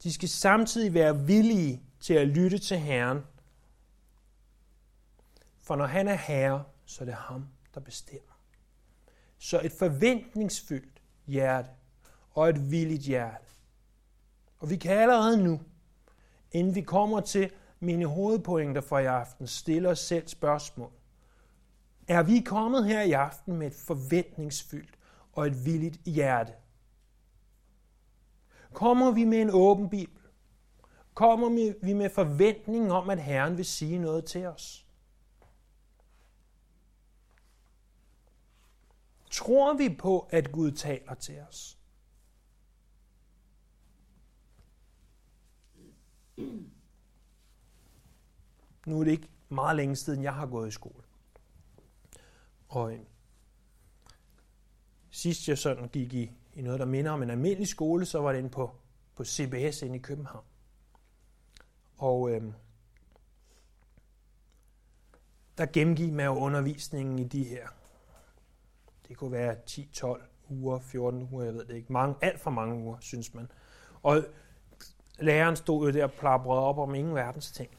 De 0.03 0.13
skal 0.13 0.29
samtidig 0.29 0.95
være 0.95 1.27
villige 1.27 1.83
til 2.01 2.15
at 2.15 2.29
lytte 2.29 2.59
til 2.59 2.79
Herren. 2.79 3.21
For 5.61 5.77
når 5.77 5.87
han 5.87 6.09
er 6.09 6.15
herre, 6.15 6.65
så 6.85 7.05
er 7.05 7.05
det 7.05 7.15
ham, 7.15 7.47
der 7.75 7.81
bestemmer. 7.81 8.39
Så 9.39 9.61
et 9.65 9.73
forventningsfyldt 9.79 11.01
hjerte 11.27 11.69
og 12.31 12.49
et 12.49 12.71
villigt 12.71 13.03
hjerte. 13.03 13.45
Og 14.59 14.71
vi 14.71 14.77
kan 14.77 14.99
allerede 14.99 15.45
nu, 15.45 15.61
inden 16.53 16.75
vi 16.75 16.83
kommer 16.83 17.21
til 17.21 17.51
mine 17.81 18.07
hovedpointer 18.07 18.81
for 18.81 18.99
i 18.99 19.07
aften, 19.07 19.47
stille 19.47 19.89
os 19.89 19.99
selv 19.99 20.29
spørgsmål. 20.29 20.93
Er 22.13 22.23
vi 22.23 22.41
kommet 22.41 22.87
her 22.87 23.03
i 23.03 23.13
aften 23.13 23.57
med 23.57 23.67
et 23.67 23.75
forventningsfyldt 23.75 24.99
og 25.33 25.47
et 25.47 25.65
villigt 25.65 26.03
hjerte? 26.05 26.53
Kommer 28.73 29.11
vi 29.11 29.25
med 29.25 29.43
en 29.43 29.51
åben 29.53 29.91
bibel? 29.91 30.23
Kommer 31.15 31.75
vi 31.83 31.93
med 31.93 32.11
forventning 32.11 32.93
om, 32.93 33.11
at 33.11 33.23
Herren 33.23 33.57
vil 33.57 33.65
sige 33.65 33.99
noget 33.99 34.25
til 34.25 34.47
os? 34.47 34.87
Tror 39.31 39.75
vi 39.75 39.97
på, 39.99 40.29
at 40.31 40.53
Gud 40.53 40.73
taler 40.73 41.15
til 41.15 41.41
os? 41.41 41.79
Nu 48.87 49.01
er 49.01 49.05
det 49.05 49.11
ikke 49.11 49.29
meget 49.49 49.77
længe 49.77 49.97
siden, 49.97 50.23
jeg 50.23 50.35
har 50.35 50.47
gået 50.47 50.69
i 50.69 50.71
skole. 50.71 51.02
Og 52.73 52.99
sidst 55.11 55.49
jeg 55.49 55.59
sådan 55.59 55.89
gik 55.89 56.15
i, 56.15 56.33
i 56.55 56.63
noget, 56.63 56.81
der 56.81 56.87
minder 56.87 57.11
om 57.11 57.23
en 57.23 57.31
almindelig 57.31 57.69
skole, 57.69 58.05
så 58.05 58.19
var 58.21 58.33
det 58.33 58.39
inde 58.39 58.51
på, 58.51 58.71
på 59.15 59.25
CBS 59.25 59.83
inde 59.83 59.97
i 59.97 59.99
København. 59.99 60.45
Og 61.99 62.31
øhm, 62.31 62.53
der 65.59 65.67
gennemgik 65.67 66.13
man 66.13 66.27
jo 66.27 66.37
undervisningen 66.37 67.19
i 67.19 67.25
de 67.25 67.45
her. 67.45 67.69
Det 69.09 69.17
kunne 69.17 69.33
være 69.33 69.57
10, 69.67 69.89
12 69.93 70.23
uger, 70.49 70.79
14 70.79 71.29
uger, 71.33 71.45
jeg 71.45 71.55
ved 71.55 71.65
det 71.65 71.77
ikke. 71.77 71.93
Mange, 71.93 72.15
alt 72.21 72.41
for 72.41 72.51
mange 72.51 72.75
uger, 72.75 72.97
synes 73.01 73.35
man. 73.35 73.51
Og 74.03 74.25
læreren 75.19 75.57
stod 75.57 75.87
jo 75.87 75.93
der 75.93 76.05
og 76.05 76.13
plabrede 76.13 76.61
op 76.61 76.79
om 76.79 76.95
ingen 76.95 77.15
verdens 77.15 77.51
ting. 77.51 77.71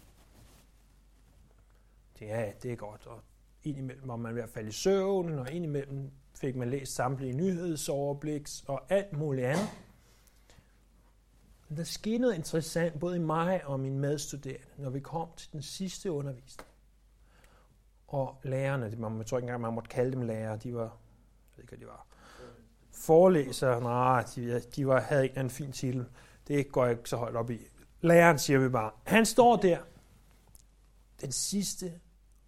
Det 2.20 2.32
er, 2.32 2.52
det 2.52 2.72
er 2.72 2.76
godt, 2.76 3.08
og 3.08 3.22
indimellem 3.64 4.08
var 4.08 4.16
man 4.16 4.32
i 4.32 4.34
hvert 4.34 4.50
fald 4.50 4.68
i 4.68 4.72
søvn, 4.72 5.40
og 5.40 5.52
indimellem 5.52 6.12
fik 6.36 6.56
man 6.56 6.70
læst 6.70 6.96
samtlige 6.96 7.34
nyhedsoverblik 7.34 8.48
og 8.68 8.82
alt 8.90 9.18
muligt 9.18 9.48
andet. 9.48 9.70
Men 11.68 11.78
der 11.78 11.84
skete 11.84 12.18
noget 12.18 12.36
interessant 12.36 13.00
både 13.00 13.16
i 13.16 13.20
mig 13.20 13.66
og 13.66 13.80
min 13.80 14.00
medstuderende, 14.00 14.68
når 14.78 14.90
vi 14.90 15.00
kom 15.00 15.28
til 15.38 15.52
den 15.52 15.62
sidste 15.62 16.12
undervisning. 16.12 16.70
Og 18.08 18.38
lærerne, 18.44 18.96
man 18.96 19.26
tror 19.26 19.38
ikke 19.38 19.46
engang, 19.46 19.62
man 19.62 19.74
måtte 19.74 19.90
kalde 19.90 20.12
dem 20.12 20.22
lærere, 20.22 20.58
de 20.58 20.76
var, 20.76 20.82
jeg 20.82 20.90
ved 21.56 21.64
ikke, 21.64 21.70
hvad 21.70 21.80
de 21.80 21.86
var, 21.86 22.08
forelæsere, 22.92 23.82
nej, 23.82 24.24
de, 24.36 24.60
de 24.60 24.88
var, 24.88 25.00
havde 25.02 25.24
ikke 25.24 25.40
en 25.40 25.50
fin 25.50 25.72
titel. 25.72 26.06
Det 26.48 26.72
går 26.72 26.86
jeg 26.86 26.98
ikke 26.98 27.10
så 27.10 27.18
højt 27.18 27.36
op 27.36 27.50
i. 27.50 27.60
Læreren 28.02 28.40
siger 28.40 28.60
vi 28.60 28.70
bare, 28.70 28.92
han 29.04 29.26
står 29.26 29.56
der, 29.56 29.78
den 31.22 31.32
sidste 31.32 31.94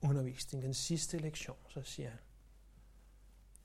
undervisning, 0.09 0.63
den 0.63 0.73
sidste 0.73 1.17
lektion, 1.17 1.57
så 1.67 1.81
siger 1.83 2.09
han, 2.09 2.19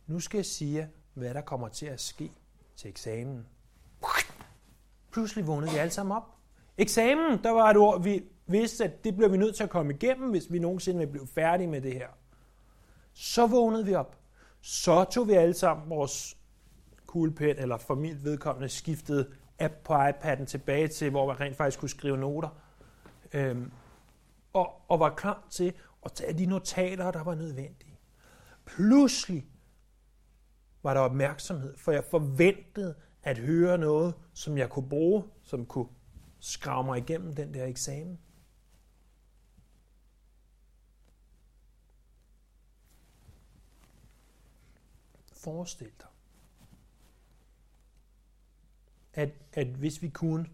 nu 0.06 0.20
skal 0.20 0.38
jeg 0.38 0.47
sige 0.47 0.88
hvad 1.14 1.35
der 1.35 1.40
kommer 1.40 1.68
til 1.68 1.87
at 1.87 2.00
ske 2.00 2.32
til 2.76 2.88
eksamen. 2.88 3.47
Pludselig 5.12 5.47
vågnede 5.47 5.73
vi 5.73 5.78
alle 5.78 5.90
sammen 5.90 6.16
op. 6.16 6.25
Eksamen, 6.78 7.42
der 7.42 7.50
var 7.50 7.70
et 7.70 7.76
ord, 7.76 8.02
vi 8.02 8.25
vidste, 8.47 8.85
at 8.85 9.04
det 9.04 9.16
bliver 9.16 9.28
vi 9.28 9.37
nødt 9.37 9.56
til 9.56 9.64
at 9.64 9.70
komme 9.70 9.94
igennem, 9.94 10.30
hvis 10.30 10.52
vi 10.52 10.59
nogensinde 10.59 10.99
vil 10.99 11.06
blive 11.06 11.26
færdige 11.26 11.66
med 11.66 11.80
det 11.80 11.92
her. 11.92 12.09
Så 13.12 13.47
vågnede 13.47 13.87
vi 13.87 13.94
op. 13.94 14.16
Så 14.61 15.04
tog 15.04 15.28
vi 15.28 15.32
alle 15.32 15.54
sammen 15.54 15.90
vores 15.90 16.37
kuglepen, 17.06 17.59
eller 17.59 17.76
for 17.76 17.94
mit 17.94 18.25
vedkommende 18.25 18.68
skiftede 18.68 19.30
app 19.59 19.75
på 19.85 19.94
iPad'en 19.94 20.44
tilbage 20.44 20.88
til, 20.88 21.11
hvor 21.11 21.26
man 21.26 21.40
rent 21.40 21.56
faktisk 21.56 21.80
kunne 21.80 21.88
skrive 21.88 22.16
noter. 22.16 22.49
Øhm, 23.32 23.73
og, 24.52 24.80
og 24.88 25.00
var 25.00 25.14
klar 25.14 25.42
til 25.50 25.73
og 26.02 26.14
tage 26.14 26.38
de 26.38 26.47
notater, 26.47 27.11
der 27.11 27.23
var 27.23 27.35
nødvendige. 27.35 27.99
Pludselig 28.64 29.50
var 30.83 30.95
der 30.95 31.00
opmærksomhed, 31.00 31.76
for 31.76 31.92
jeg 31.92 32.04
forventede 32.04 32.95
at 33.23 33.38
høre 33.38 33.78
noget, 33.78 34.14
som 34.35 34.59
jeg 34.59 34.71
kunne 34.71 34.88
bruge, 34.88 35.25
som 35.42 35.66
kunne 35.66 35.88
skrave 36.40 36.85
mig 36.85 36.99
igennem 36.99 37.35
den 37.35 37.54
der 37.54 37.66
eksamen. 37.66 38.21
Forestil 45.33 45.92
dig, 45.99 46.09
at, 49.12 49.30
at 49.52 49.66
hvis 49.66 50.02
vi 50.02 50.09
kunne, 50.09 50.50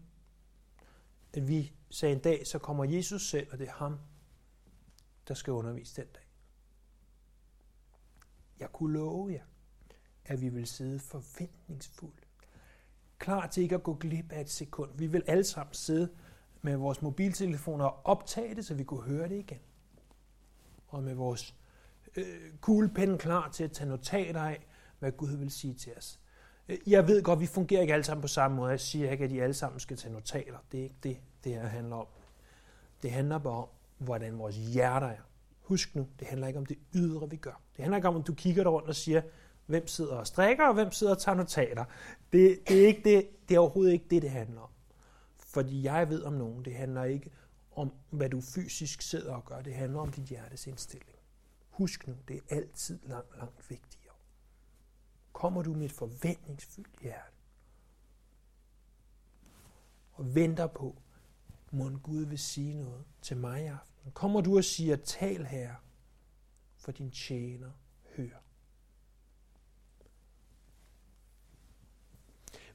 at 1.33 1.47
vi 1.47 1.73
sagde 1.89 2.15
en 2.15 2.21
dag, 2.21 2.47
så 2.47 2.59
kommer 2.59 2.83
Jesus 2.83 3.29
selv, 3.29 3.47
og 3.51 3.59
det 3.59 3.67
er 3.67 3.73
ham, 3.73 3.99
der 5.27 5.33
skal 5.33 5.53
undervise 5.53 6.01
den 6.01 6.07
dag. 6.13 6.23
Jeg 8.59 8.71
kunne 8.71 8.93
love 8.93 9.31
jer, 9.33 9.43
at 10.25 10.41
vi 10.41 10.49
vil 10.49 10.67
sidde 10.67 10.99
forventningsfuldt. 10.99 12.27
Klar 13.19 13.47
til 13.47 13.63
ikke 13.63 13.75
at 13.75 13.83
gå 13.83 13.93
glip 13.93 14.31
af 14.31 14.41
et 14.41 14.49
sekund. 14.49 14.91
Vi 14.97 15.07
vil 15.07 15.23
alle 15.27 15.43
sammen 15.43 15.73
sidde 15.73 16.09
med 16.61 16.75
vores 16.75 17.01
mobiltelefoner 17.01 17.85
og 17.85 18.05
optage 18.05 18.55
det, 18.55 18.65
så 18.65 18.73
vi 18.73 18.83
kunne 18.83 19.03
høre 19.03 19.29
det 19.29 19.35
igen. 19.35 19.59
Og 20.87 21.03
med 21.03 21.13
vores 21.13 21.55
øh, 22.15 22.51
kuglepen 22.61 23.17
klar 23.17 23.49
til 23.49 23.63
at 23.63 23.71
tage 23.71 23.89
notater 23.89 24.41
af, 24.41 24.65
hvad 24.99 25.11
Gud 25.11 25.37
vil 25.37 25.51
sige 25.51 25.73
til 25.73 25.93
os. 25.97 26.19
Øh, 26.69 26.77
jeg 26.87 27.07
ved 27.07 27.23
godt, 27.23 27.39
vi 27.39 27.45
fungerer 27.45 27.81
ikke 27.81 27.93
alle 27.93 28.03
sammen 28.03 28.21
på 28.21 28.27
samme 28.27 28.57
måde. 28.57 28.69
Jeg 28.69 28.79
siger 28.79 29.11
ikke, 29.11 29.23
at 29.23 29.29
de 29.29 29.43
alle 29.43 29.53
sammen 29.53 29.79
skal 29.79 29.97
tage 29.97 30.13
notater. 30.13 30.57
Det 30.71 30.79
er 30.79 30.83
ikke 30.83 30.95
det, 31.03 31.17
det 31.43 31.53
her 31.53 31.67
handler 31.67 31.95
om. 31.95 32.07
Det 33.01 33.11
handler 33.11 33.37
bare 33.37 33.53
om, 33.53 33.69
hvordan 33.97 34.37
vores 34.37 34.55
hjerter 34.55 35.07
er. 35.07 35.21
Husk 35.61 35.95
nu, 35.95 36.07
det 36.19 36.27
handler 36.27 36.47
ikke 36.47 36.59
om 36.59 36.65
det 36.65 36.77
ydre, 36.95 37.29
vi 37.29 37.35
gør. 37.35 37.61
Det 37.75 37.83
handler 37.83 37.97
ikke 37.97 38.07
om, 38.07 38.17
at 38.17 38.27
du 38.27 38.33
kigger 38.33 38.63
dig 38.63 38.71
rundt 38.71 38.89
og 38.89 38.95
siger, 38.95 39.21
hvem 39.65 39.87
sidder 39.87 40.15
og 40.15 40.27
strikker, 40.27 40.67
og 40.67 40.73
hvem 40.73 40.91
sidder 40.91 41.13
og 41.13 41.21
tager 41.21 41.35
notater. 41.35 41.85
Det, 42.31 42.59
det, 42.67 42.83
er 42.83 42.87
ikke 42.87 43.01
det, 43.03 43.29
det 43.49 43.55
er 43.55 43.59
overhovedet 43.59 43.93
ikke 43.93 44.07
det, 44.09 44.21
det 44.21 44.29
handler 44.29 44.61
om. 44.61 44.69
Fordi 45.37 45.83
jeg 45.83 46.09
ved 46.09 46.23
om 46.23 46.33
nogen, 46.33 46.65
det 46.65 46.75
handler 46.75 47.03
ikke 47.03 47.31
om, 47.71 47.93
hvad 48.09 48.29
du 48.29 48.41
fysisk 48.41 49.01
sidder 49.01 49.33
og 49.33 49.45
gør. 49.45 49.61
Det 49.61 49.73
handler 49.73 49.99
om 49.99 50.11
dit 50.11 50.23
hjertes 50.23 50.67
indstilling. 50.67 51.17
Husk 51.69 52.07
nu, 52.07 52.15
det 52.27 52.35
er 52.35 52.55
altid 52.55 52.99
langt, 53.03 53.37
langt 53.37 53.69
vigtigere. 53.69 54.15
Kommer 55.33 55.61
du 55.61 55.73
med 55.73 55.85
et 55.85 55.91
forventningsfyldt 55.91 56.99
hjerte, 57.01 57.37
og 60.13 60.35
venter 60.35 60.67
på, 60.67 60.95
må 61.77 61.97
Gud 61.97 62.25
vil 62.25 62.39
sige 62.39 62.73
noget 62.73 63.05
til 63.21 63.37
mig 63.37 63.63
i 63.63 63.67
aften. 63.67 64.11
Kommer 64.11 64.41
du 64.41 64.57
og 64.57 64.63
siger, 64.63 64.95
tal 64.95 65.45
her, 65.45 65.75
for 66.77 66.91
din 66.91 67.11
tjener 67.11 67.71
hører. 68.15 68.39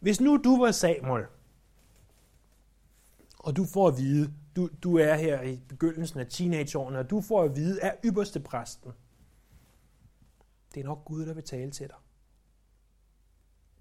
Hvis 0.00 0.21
nu 0.21 0.37
du 0.37 0.59
var 0.59 0.71
Samuel, 0.71 1.26
og 3.38 3.56
du 3.56 3.64
får 3.64 3.88
at 3.88 3.97
vide, 3.97 4.35
du, 4.56 4.68
du 4.82 4.97
er 4.97 5.14
her 5.14 5.42
i 5.42 5.61
begyndelsen 5.68 6.21
af 6.21 6.26
teenageårene, 6.26 6.99
og 6.99 7.11
du 7.11 7.21
får 7.21 7.42
at 7.42 7.56
vide 7.56 7.82
af 7.82 7.99
ypperste 8.04 8.40
præsten. 8.40 8.92
Det 10.75 10.80
er 10.80 10.85
nok 10.85 11.04
Gud, 11.04 11.26
der 11.26 11.35
vil 11.35 11.44
tale 11.44 11.71
til 11.71 11.88
dig. 11.88 11.97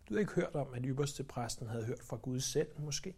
Du 0.09 0.13
har 0.13 0.19
ikke 0.19 0.33
hørt 0.33 0.55
om, 0.55 0.73
at 0.73 0.81
ypperste 0.85 1.23
præsten 1.23 1.67
havde 1.67 1.85
hørt 1.85 2.03
fra 2.03 2.17
Gud 2.17 2.39
selv, 2.39 2.79
måske. 2.79 3.15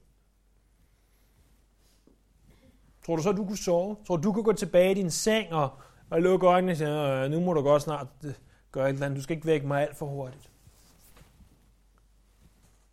Tror 3.05 3.15
du 3.15 3.23
så, 3.23 3.31
du 3.31 3.45
kunne 3.45 3.57
sove? 3.57 3.97
Tror 4.07 4.17
du, 4.17 4.23
du 4.23 4.33
kunne 4.33 4.43
gå 4.43 4.53
tilbage 4.53 4.91
i 4.91 4.93
din 4.93 5.11
seng 5.11 5.53
og, 5.53 5.69
og 6.09 6.21
lukke 6.21 6.47
øjnene 6.47 6.71
og 6.71 6.77
sige, 6.77 7.23
øh, 7.23 7.31
nu 7.31 7.39
må 7.39 7.53
du 7.53 7.61
godt 7.61 7.81
snart 7.81 8.07
øh, 8.23 8.33
gøre 8.71 8.89
et 8.89 8.93
eller 8.93 9.05
andet. 9.05 9.17
Du 9.17 9.23
skal 9.23 9.35
ikke 9.35 9.47
vække 9.47 9.67
mig 9.67 9.81
alt 9.81 9.97
for 9.97 10.05
hurtigt. 10.05 10.49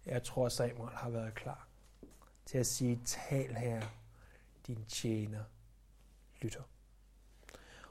Jeg 0.07 0.23
tror, 0.23 0.49
Samuel 0.49 0.90
har 0.95 1.11
været 1.11 1.35
klar 1.35 1.69
til 2.47 2.59
at 2.59 2.67
sige, 2.67 3.00
tal 3.05 3.55
her, 3.55 3.83
din 4.67 4.85
tjener 4.88 5.40
lytter. 6.40 6.61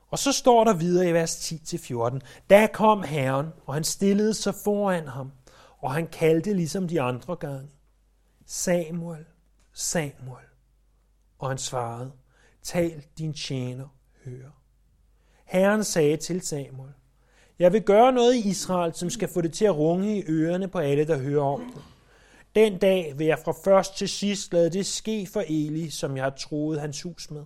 Og 0.09 0.19
så 0.19 0.31
står 0.31 0.63
der 0.63 0.73
videre 0.73 1.09
i 1.09 1.13
vers 1.13 1.51
10-14, 1.51 2.19
da 2.49 2.67
kom 2.73 3.03
Herren, 3.03 3.47
og 3.65 3.73
han 3.73 3.83
stillede 3.83 4.33
sig 4.33 4.55
foran 4.63 5.07
ham, 5.07 5.31
og 5.77 5.93
han 5.93 6.07
kaldte 6.07 6.53
ligesom 6.53 6.87
de 6.87 7.01
andre 7.01 7.35
gange, 7.35 7.69
Samuel, 8.45 9.25
Samuel. 9.73 10.48
Og 11.39 11.49
han 11.49 11.57
svarede, 11.57 12.11
tal 12.63 13.03
din 13.17 13.33
tjener 13.33 13.87
hører. 14.25 14.61
Herren 15.45 15.83
sagde 15.83 16.17
til 16.17 16.41
Samuel, 16.41 16.93
jeg 17.59 17.73
vil 17.73 17.81
gøre 17.81 18.11
noget 18.11 18.35
i 18.35 18.49
Israel, 18.49 18.93
som 18.93 19.09
skal 19.09 19.29
få 19.33 19.41
det 19.41 19.53
til 19.53 19.65
at 19.65 19.75
runge 19.75 20.17
i 20.17 20.23
ørerne 20.27 20.67
på 20.67 20.79
alle, 20.79 21.07
der 21.07 21.17
hører 21.17 21.43
om 21.43 21.71
det. 21.75 21.83
Den 22.55 22.77
dag 22.77 23.17
vil 23.17 23.27
jeg 23.27 23.39
fra 23.39 23.53
først 23.63 23.97
til 23.97 24.09
sidst 24.09 24.53
lade 24.53 24.69
det 24.69 24.85
ske 24.85 25.27
for 25.33 25.43
Eli, 25.47 25.89
som 25.89 26.17
jeg 26.17 26.23
har 26.23 26.29
troet 26.29 26.81
hans 26.81 27.01
hus 27.01 27.31
med. 27.31 27.43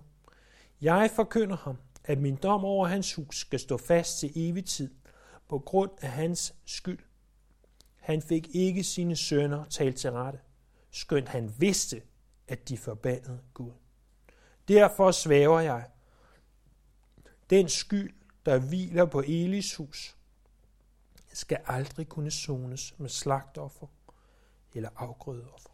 Jeg 0.80 1.10
forkynder 1.14 1.56
ham, 1.56 1.76
at 2.04 2.18
min 2.18 2.36
dom 2.36 2.64
over 2.64 2.86
hans 2.86 3.14
hus 3.14 3.36
skal 3.36 3.58
stå 3.58 3.76
fast 3.76 4.18
til 4.18 4.32
evig 4.34 4.64
tid, 4.64 4.90
på 5.48 5.58
grund 5.58 5.90
af 6.00 6.08
hans 6.08 6.54
skyld. 6.64 6.98
Han 7.96 8.22
fik 8.22 8.48
ikke 8.54 8.84
sine 8.84 9.16
sønner 9.16 9.64
talt 9.64 9.96
til 9.96 10.12
rette, 10.12 10.38
skønt 10.90 11.28
han 11.28 11.54
vidste, 11.58 12.02
at 12.48 12.68
de 12.68 12.78
forbandede 12.78 13.40
Gud. 13.54 13.72
Derfor 14.68 15.10
svæver 15.10 15.60
jeg, 15.60 15.90
den 17.50 17.68
skyld, 17.68 18.14
der 18.46 18.58
hviler 18.58 19.04
på 19.04 19.20
Elis 19.20 19.74
hus, 19.74 20.16
skal 21.32 21.60
aldrig 21.66 22.08
kunne 22.08 22.30
sones 22.30 22.98
med 22.98 23.08
slagtoffer 23.08 23.86
eller 24.74 24.88
afgrødeoffer. 24.96 25.70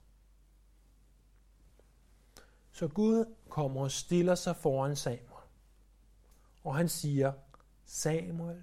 Så 2.73 2.89
Gud 2.89 3.35
kommer 3.49 3.81
og 3.81 3.91
stiller 3.91 4.35
sig 4.35 4.57
foran 4.57 4.97
Samuel. 4.97 5.47
Og 6.65 6.77
han 6.77 6.89
siger, 6.89 7.33
Samuel, 7.85 8.63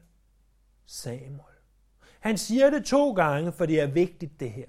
Samuel. 0.85 1.57
Han 2.19 2.37
siger 2.37 2.69
det 2.69 2.85
to 2.85 3.13
gange, 3.13 3.51
for 3.51 3.65
det 3.65 3.81
er 3.81 3.87
vigtigt 3.87 4.39
det 4.39 4.51
her. 4.51 4.67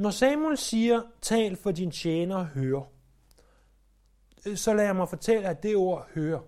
Når 0.00 0.10
Samuel 0.10 0.58
siger, 0.58 1.02
tal 1.22 1.56
for 1.56 1.70
din 1.70 1.90
tjener 1.90 2.36
og 2.36 2.46
høre, 2.46 2.86
øh, 4.46 4.56
så 4.56 4.74
lad 4.74 4.94
mig 4.94 5.08
fortælle, 5.08 5.48
at 5.48 5.62
det 5.62 5.76
ord 5.76 6.08
høre, 6.14 6.42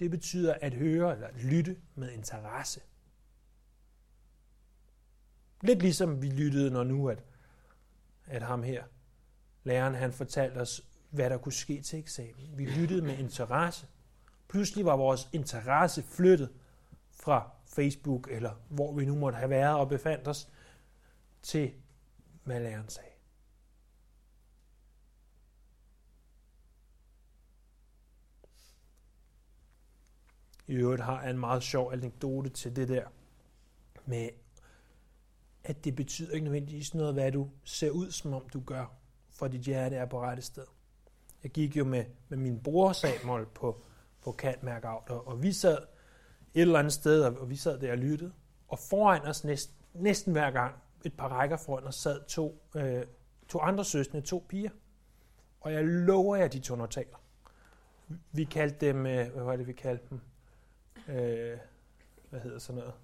det 0.00 0.10
betyder 0.10 0.54
at 0.60 0.74
høre 0.74 1.14
eller 1.14 1.28
lytte 1.42 1.76
med 1.94 2.10
interesse. 2.10 2.80
Lidt 5.62 5.82
ligesom 5.82 6.22
vi 6.22 6.30
lyttede, 6.30 6.70
når 6.70 6.84
nu, 6.84 7.08
at, 7.08 7.24
at 8.26 8.42
ham 8.42 8.62
her, 8.62 8.84
læreren, 9.64 9.94
han 9.94 10.12
fortalte 10.12 10.58
os, 10.58 10.84
hvad 11.10 11.30
der 11.30 11.38
kunne 11.38 11.52
ske 11.52 11.82
til 11.82 11.98
eksamen. 11.98 12.50
Vi 12.56 12.64
lyttede 12.64 13.02
med 13.02 13.18
interesse. 13.18 13.86
Pludselig 14.48 14.84
var 14.84 14.96
vores 14.96 15.28
interesse 15.32 16.02
flyttet 16.02 16.50
fra 17.10 17.50
Facebook, 17.66 18.28
eller 18.30 18.54
hvor 18.68 18.92
vi 18.92 19.04
nu 19.04 19.14
måtte 19.14 19.38
have 19.38 19.50
været 19.50 19.76
og 19.76 19.88
befandt 19.88 20.28
os, 20.28 20.48
til 21.42 21.72
hvad 22.46 22.60
læreren 22.60 22.88
sagde. 22.88 23.10
I 30.66 30.74
øvrigt 30.74 31.02
har 31.02 31.22
jeg 31.22 31.30
en 31.30 31.38
meget 31.38 31.62
sjov 31.62 31.92
anekdote 31.92 32.50
til 32.50 32.76
det 32.76 32.88
der 32.88 33.04
med 34.04 34.28
at 35.68 35.84
det 35.84 35.96
betyder 35.96 36.32
ikke 36.32 36.44
nødvendigvis 36.44 36.94
noget, 36.94 37.14
hvad 37.14 37.32
du 37.32 37.50
ser 37.64 37.90
ud, 37.90 38.10
som 38.10 38.32
om 38.32 38.48
du 38.48 38.60
gør, 38.60 38.86
for 39.30 39.48
dit 39.48 39.60
hjerte 39.60 39.96
er 39.96 40.06
på 40.06 40.20
rette 40.20 40.42
sted. 40.42 40.66
Jeg 41.42 41.50
gik 41.50 41.76
jo 41.76 41.84
med, 41.84 42.04
med 42.28 42.38
min 42.38 42.62
bror 42.62 42.92
Samuel 42.92 43.46
på, 43.46 43.82
på 44.22 44.32
Kantmærk 44.32 44.84
og, 44.84 45.28
og 45.28 45.42
vi 45.42 45.52
sad 45.52 45.78
et 46.54 46.60
eller 46.60 46.78
andet 46.78 46.92
sted, 46.92 47.22
og 47.22 47.50
vi 47.50 47.56
sad 47.56 47.80
der 47.80 47.92
og 47.92 47.98
lyttede, 47.98 48.32
og 48.68 48.78
foran 48.78 49.22
os 49.22 49.44
næsten, 49.44 49.76
næsten 49.94 50.32
hver 50.32 50.50
gang, 50.50 50.74
et 51.06 51.14
par 51.14 51.28
rækker 51.28 51.56
foran 51.56 51.84
os, 51.84 51.94
sad 51.94 52.24
to, 52.28 52.62
øh, 52.76 53.02
to 53.48 53.60
andre 53.60 53.84
søstre, 53.84 54.20
to 54.20 54.46
piger. 54.48 54.70
Og 55.60 55.72
jeg 55.72 55.84
lover 55.84 56.36
jer, 56.36 56.48
de 56.48 56.58
to 56.58 56.76
notater. 56.76 57.16
Vi 58.32 58.44
kaldte 58.44 58.86
dem, 58.86 59.06
øh, 59.06 59.32
hvad 59.32 59.44
var 59.44 59.56
det, 59.56 59.66
vi 59.66 59.72
kaldte 59.72 60.04
dem? 60.10 60.20
Øh, 61.08 61.58
hvad 62.30 62.40
hedder 62.40 62.58
sådan 62.58 62.78
noget? 62.78 62.94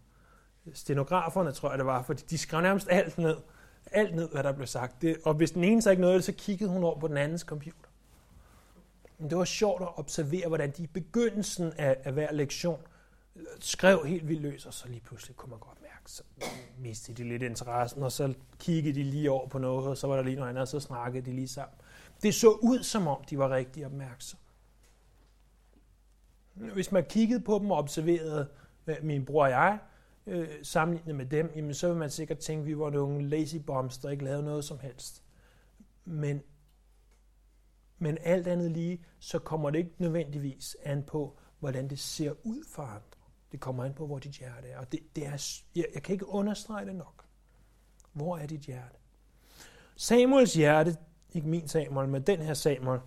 stenograferne, 0.75 1.53
tror 1.53 1.71
jeg 1.71 1.79
det 1.79 1.87
var, 1.87 2.03
fordi 2.03 2.23
de 2.31 2.38
skrev 2.38 2.61
nærmest 2.61 2.88
alt 2.91 3.19
ned. 3.19 3.37
Alt 3.93 4.15
ned, 4.15 4.29
hvad 4.29 4.43
der 4.43 4.53
blev 4.53 4.67
sagt. 4.67 5.03
Det, 5.03 5.17
og 5.25 5.35
hvis 5.35 5.51
den 5.51 5.65
ene 5.65 5.83
så 5.83 5.91
ikke 5.91 6.01
nåede 6.01 6.17
det, 6.17 6.25
så 6.25 6.33
kiggede 6.33 6.71
hun 6.71 6.85
over 6.85 7.01
på 7.01 7.09
den 7.09 7.17
andens 7.17 7.41
computer. 7.41 7.88
Men 9.19 9.31
det 9.31 9.38
var 9.38 9.45
sjovt 9.45 9.83
at 9.83 9.99
observere, 9.99 10.49
hvordan 10.49 10.71
de 10.71 10.83
i 10.83 10.87
begyndelsen 10.87 11.73
af, 11.79 11.97
af 12.05 12.12
hver 12.12 12.33
lektion 12.33 12.81
skrev 13.61 14.05
helt 14.07 14.29
vildt 14.29 14.42
løs, 14.42 14.66
og 14.66 14.75
så 14.75 14.88
lige 14.88 15.01
pludselig 15.01 15.37
kunne 15.37 15.51
man 15.51 15.59
godt 15.59 15.83
mærke, 15.83 16.11
så 16.11 16.23
mistede 16.79 17.23
de 17.23 17.29
lidt 17.29 17.42
interessen, 17.42 18.03
og 18.03 18.12
så 18.12 18.35
kiggede 18.59 18.95
de 18.95 19.05
lige 19.05 19.31
over 19.31 19.49
på 19.49 19.59
noget, 19.59 19.88
og 19.88 19.97
så 19.97 20.07
var 20.07 20.16
der 20.16 20.23
lige 20.23 20.37
noget 20.37 20.49
andet, 20.49 20.62
og 20.62 20.68
så 20.68 20.81
snakkede 20.81 21.27
de 21.27 21.33
lige 21.33 21.49
sammen. 21.49 21.77
Det 22.23 22.35
så 22.35 22.51
ud, 22.51 22.83
som 22.83 23.07
om 23.07 23.25
de 23.25 23.38
var 23.38 23.51
rigtig 23.51 23.87
opmærksomme. 23.87 24.42
Hvis 26.55 26.92
man 26.92 27.05
kiggede 27.09 27.40
på 27.40 27.59
dem 27.59 27.71
og 27.71 27.79
observerede 27.79 28.49
øh, 28.87 28.97
min 29.03 29.25
bror 29.25 29.45
og 29.45 29.51
jeg, 29.51 29.79
øh, 30.27 30.49
sammenlignet 30.62 31.14
med 31.14 31.27
dem, 31.27 31.53
jamen 31.57 31.75
så 31.75 31.88
vil 31.88 31.97
man 31.97 32.11
sikkert 32.11 32.38
tænke, 32.38 32.61
at 32.61 32.66
vi 32.66 32.79
var 32.79 32.90
nogle 32.90 33.29
lazy 33.29 33.57
bombs, 33.57 33.99
der 33.99 34.11
ikke 34.11 34.25
lavede 34.25 34.42
noget 34.42 34.64
som 34.64 34.79
helst. 34.79 35.23
Men, 36.05 36.42
men 37.99 38.18
alt 38.21 38.47
andet 38.47 38.71
lige, 38.71 39.05
så 39.18 39.38
kommer 39.38 39.71
det 39.71 39.79
ikke 39.79 39.95
nødvendigvis 39.99 40.77
an 40.83 41.03
på, 41.03 41.38
hvordan 41.59 41.90
det 41.90 41.99
ser 41.99 42.33
ud 42.42 42.64
for 42.68 42.83
andre. 42.83 43.12
Det 43.53 43.61
kommer 43.61 43.85
an 43.85 43.95
på, 43.95 44.07
hvor 44.07 44.19
dit 44.19 44.33
hjerte 44.33 44.69
er. 44.69 44.79
Og 44.79 44.93
det, 44.93 45.01
det 45.17 45.27
er, 45.27 45.62
jeg, 45.77 45.85
jeg 45.95 46.03
kan 46.03 46.12
ikke 46.12 46.29
understrege 46.29 46.87
det 46.87 46.95
nok. 46.95 47.25
Hvor 48.12 48.37
er 48.37 48.47
dit 48.47 48.61
hjerte? 48.61 48.97
Samuels 49.97 50.55
hjerte, 50.55 50.97
ikke 51.33 51.49
min 51.49 51.69
Samuel, 51.69 52.09
men 52.09 52.23
den 52.23 52.38
her 52.38 52.55
Samuel, 52.55 53.01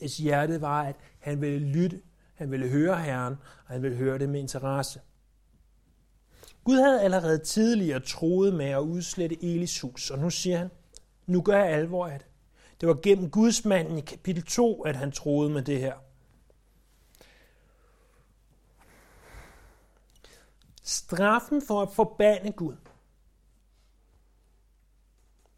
hans 0.00 0.16
hjerte 0.16 0.60
var, 0.60 0.82
at 0.82 0.96
han 1.18 1.40
ville 1.40 1.58
lytte, 1.58 2.02
han 2.34 2.50
ville 2.50 2.68
høre 2.68 3.02
Herren, 3.02 3.36
og 3.66 3.72
han 3.72 3.82
ville 3.82 3.96
høre 3.96 4.18
det 4.18 4.28
med 4.28 4.40
interesse. 4.40 5.00
Gud 6.64 6.76
havde 6.76 7.02
allerede 7.02 7.38
tidligere 7.38 8.00
troet 8.00 8.54
med 8.54 8.66
at 8.66 8.80
udslette 8.80 9.44
Elis 9.44 9.80
hus, 9.80 10.10
og 10.10 10.18
nu 10.18 10.30
siger 10.30 10.58
han, 10.58 10.70
nu 11.26 11.42
gør 11.42 11.56
jeg 11.56 11.72
alvor 11.72 12.06
af 12.06 12.18
det. 12.18 12.26
Det 12.80 12.88
var 12.88 12.98
gennem 13.02 13.30
Guds 13.30 13.64
manden 13.64 13.98
i 13.98 14.00
kapitel 14.00 14.42
2, 14.42 14.82
at 14.82 14.96
han 14.96 15.12
troede 15.12 15.50
med 15.50 15.62
det 15.62 15.80
her. 15.80 15.94
Straffen 20.90 21.62
for 21.62 21.82
at 21.82 21.92
forbande 21.92 22.52
Gud 22.52 22.76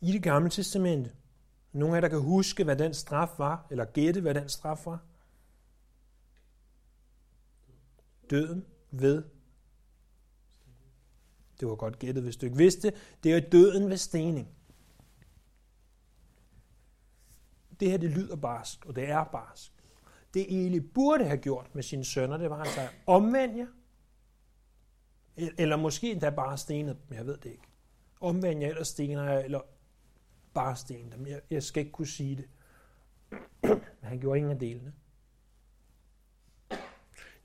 i 0.01 0.13
det 0.13 0.23
gamle 0.23 0.51
testamente. 0.51 1.13
Nogle 1.73 1.97
af 1.97 1.97
jer, 1.97 2.01
der 2.01 2.09
kan 2.09 2.21
huske, 2.21 2.65
hvad 2.65 2.77
den 2.77 2.95
straf 2.95 3.39
var, 3.39 3.67
eller 3.71 3.85
gætte, 3.85 4.21
hvad 4.21 4.35
den 4.35 4.49
straf 4.49 4.87
var. 4.87 4.99
Døden 8.31 8.67
ved 8.91 9.25
det 11.61 11.69
var 11.69 11.75
godt 11.75 11.99
gættet, 11.99 12.25
hvis 12.25 12.37
du 12.37 12.47
ikke 12.47 12.59
vidste. 12.59 12.93
Det 13.23 13.33
er 13.33 13.41
døden 13.51 13.91
ved 13.91 13.97
stening. 13.97 14.49
Det 17.81 17.91
her, 17.91 17.99
det 17.99 18.11
lyder 18.11 18.37
barsk, 18.37 18.87
og 18.87 18.97
det 18.97 19.11
er 19.11 19.25
barsk. 19.25 19.73
Det 20.35 20.67
Eli 20.67 20.81
burde 20.81 21.25
have 21.25 21.39
gjort 21.39 21.75
med 21.75 21.83
sine 21.83 22.05
sønner, 22.05 22.37
det 22.37 22.51
var, 22.51 22.57
at 22.57 22.67
han 22.67 22.75
sagde, 22.75 22.89
omvend 23.07 23.57
jer. 23.57 23.67
Eller 25.37 25.77
måske 25.77 26.13
endda 26.13 26.31
bare 26.31 26.59
stenet 26.59 26.97
dem, 26.97 27.17
jeg 27.17 27.27
ved 27.27 27.37
det 27.37 27.51
ikke. 27.51 27.65
Omvendt 28.21 28.63
jeg 28.63 28.71
eller 28.71 28.85
stener 28.85 29.25
jeg, 29.25 29.45
eller 29.45 29.61
bare 30.55 30.77
sten 30.77 31.13
dem. 31.13 31.27
Jeg, 31.27 31.41
jeg 31.51 31.63
skal 31.63 31.81
ikke 31.81 31.93
kunne 31.93 32.07
sige 32.07 32.37
det. 32.37 32.49
Men 33.63 33.81
han 34.03 34.21
gjorde 34.21 34.39
ingen 34.39 34.53
af 34.53 34.59
delene. 34.59 34.93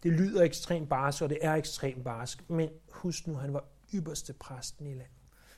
Det 0.03 0.11
lyder 0.11 0.43
ekstremt 0.43 0.89
barsk, 0.89 1.21
og 1.21 1.29
det 1.29 1.37
er 1.41 1.53
ekstremt 1.53 2.03
barsk. 2.03 2.49
Men 2.49 2.69
husk 2.89 3.27
nu, 3.27 3.35
han 3.35 3.53
var 3.53 3.65
ypperste 3.93 4.33
præsten 4.33 4.87
i 4.87 4.93
landet. 4.93 5.11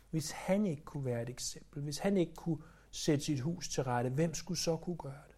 Hvis 0.10 0.32
han 0.32 0.65
ikke 0.65 0.84
kunne 0.84 1.06
være 1.06 1.22
et 1.22 1.30
eksempel, 1.30 1.84
hvis 1.84 1.98
han 1.98 2.18
ikke 2.18 2.34
kunne 2.34 2.62
sætte 2.92 3.26
sit 3.26 3.39
hus 3.39 3.70
til 3.70 3.84
rette, 3.84 4.10
hvem 4.10 4.34
skulle 4.34 4.60
så 4.60 4.78
kunne 4.78 4.98
gøre 4.98 5.22
det? 5.28 5.29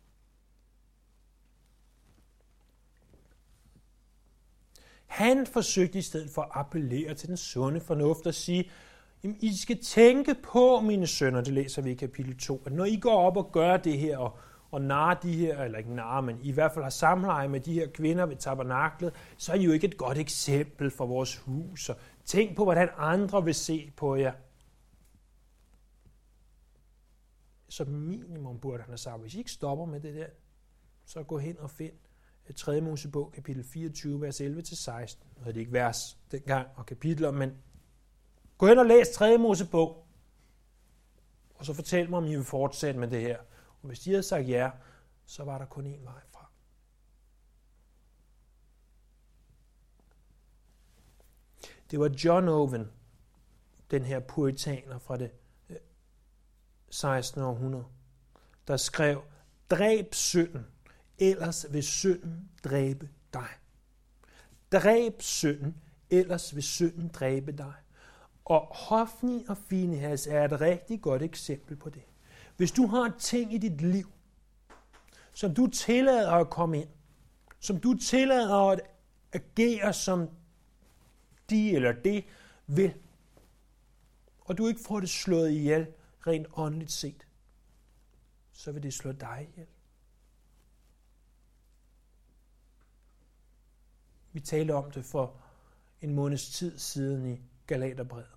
Han 5.11 5.47
forsøgte 5.47 5.99
i 5.99 6.01
stedet 6.01 6.29
for 6.29 6.41
at 6.41 6.49
appellere 6.53 7.13
til 7.13 7.29
den 7.29 7.37
sunde 7.37 7.81
fornuft 7.81 8.27
og 8.27 8.33
sige, 8.33 8.71
Jamen, 9.23 9.37
I 9.41 9.57
skal 9.57 9.83
tænke 9.83 10.35
på, 10.43 10.79
mine 10.79 11.07
sønner, 11.07 11.41
det 11.41 11.53
læser 11.53 11.81
vi 11.81 11.91
i 11.91 11.95
kapitel 11.95 12.37
2, 12.37 12.61
at 12.65 12.71
når 12.71 12.85
I 12.85 12.95
går 12.95 13.17
op 13.19 13.37
og 13.37 13.51
gør 13.51 13.77
det 13.77 13.97
her, 13.97 14.17
og, 14.17 14.37
og 14.71 14.81
narrer 14.81 15.19
de 15.19 15.33
her, 15.33 15.63
eller 15.63 15.77
ikke 15.77 15.95
narrer, 15.95 16.21
men 16.21 16.39
I 16.41 16.51
hvert 16.51 16.71
fald 16.71 16.83
har 16.83 16.89
samleje 16.89 17.47
med 17.47 17.59
de 17.59 17.73
her 17.73 17.87
kvinder 17.87 18.25
ved 18.25 18.35
tabernaklet, 18.35 19.13
så 19.37 19.51
er 19.51 19.55
I 19.55 19.63
jo 19.63 19.71
ikke 19.71 19.87
et 19.87 19.97
godt 19.97 20.17
eksempel 20.17 20.91
for 20.91 21.05
vores 21.05 21.37
hus. 21.37 21.89
Og 21.89 21.95
tænk 22.25 22.55
på, 22.55 22.63
hvordan 22.63 22.89
andre 22.97 23.43
vil 23.43 23.55
se 23.55 23.91
på 23.95 24.15
jer. 24.15 24.33
Så 27.69 27.85
minimum 27.85 28.59
burde 28.59 28.83
han 28.83 28.89
have 28.89 28.97
sagt, 28.97 29.21
hvis 29.21 29.35
I 29.35 29.37
ikke 29.37 29.51
stopper 29.51 29.85
med 29.85 29.99
det 29.99 30.15
der, 30.15 30.27
så 31.05 31.23
gå 31.23 31.37
hen 31.37 31.59
og 31.59 31.69
find 31.69 31.93
3. 32.55 32.81
Mosebog, 32.81 33.31
kapitel 33.31 33.63
24, 33.63 34.21
vers 34.21 34.41
11-16. 34.41 35.17
Nu 35.37 35.47
er 35.47 35.51
det 35.51 35.59
ikke 35.59 35.73
vers 35.73 36.17
dengang 36.31 36.67
og 36.75 36.85
kapitler, 36.85 37.31
men 37.31 37.51
Gå 38.61 38.67
hen 38.67 38.79
og 38.79 38.85
læs 38.85 39.09
3. 39.09 39.37
Mosebog, 39.37 40.07
og 41.55 41.65
så 41.65 41.73
fortæl 41.73 42.09
mig, 42.09 42.17
om 42.17 42.25
I 42.25 42.35
vil 42.35 42.45
fortsætte 42.45 42.99
med 42.99 43.07
det 43.07 43.21
her. 43.21 43.39
Og 43.81 43.87
hvis 43.87 43.99
de 43.99 44.09
havde 44.09 44.23
sagt 44.23 44.49
ja, 44.49 44.71
så 45.25 45.43
var 45.43 45.57
der 45.57 45.65
kun 45.65 45.85
én 45.85 46.03
vej 46.03 46.21
fra. 46.31 46.51
Det 51.91 51.99
var 51.99 52.09
John 52.23 52.47
Owen, 52.47 52.91
den 53.91 54.05
her 54.05 54.19
puritaner 54.19 54.99
fra 54.99 55.17
det 55.17 55.31
øh, 55.69 55.77
16. 56.89 57.41
Århundrede, 57.41 57.85
der 58.67 58.77
skrev, 58.77 59.23
dræb 59.69 60.13
synden, 60.13 60.65
ellers 61.21 61.65
vil 61.73 61.83
synden 61.83 62.49
dræbe 62.63 63.09
dig. 63.33 63.47
Dræb 64.71 65.21
synden, 65.21 65.75
ellers 66.09 66.55
vil 66.55 66.63
synden 66.63 67.07
dræbe 67.07 67.51
dig. 67.51 67.73
Og 68.45 68.59
Hofni 68.59 69.45
og 69.47 69.57
Finehas 69.57 70.27
er 70.27 70.45
et 70.45 70.61
rigtig 70.61 71.01
godt 71.01 71.21
eksempel 71.21 71.75
på 71.75 71.89
det. 71.89 72.03
Hvis 72.57 72.71
du 72.71 72.87
har 72.87 73.15
ting 73.19 73.53
i 73.53 73.57
dit 73.57 73.81
liv, 73.81 74.11
som 75.33 75.53
du 75.53 75.67
tillader 75.67 76.31
at 76.31 76.49
komme 76.49 76.81
ind, 76.81 76.89
som 77.59 77.79
du 77.79 77.97
tillader 77.97 78.69
at 78.69 78.79
agere 79.33 79.93
som 79.93 80.29
de 81.49 81.75
eller 81.75 81.91
det 81.91 82.25
vil, 82.67 82.93
og 84.39 84.57
du 84.57 84.67
ikke 84.67 84.81
får 84.81 84.99
det 84.99 85.09
slået 85.09 85.51
ihjel 85.51 85.87
rent 86.27 86.47
åndeligt 86.53 86.91
set, 86.91 87.27
så 88.51 88.71
vil 88.71 88.83
det 88.83 88.93
slå 88.93 89.11
dig 89.11 89.47
ihjel. 89.51 89.67
Vi 94.33 94.39
talte 94.39 94.75
om 94.75 94.91
det 94.91 95.05
for 95.05 95.41
en 96.01 96.13
måneds 96.13 96.49
tid 96.49 96.77
siden 96.77 97.33
i 97.33 97.41
Galaterbrevet. 97.67 98.35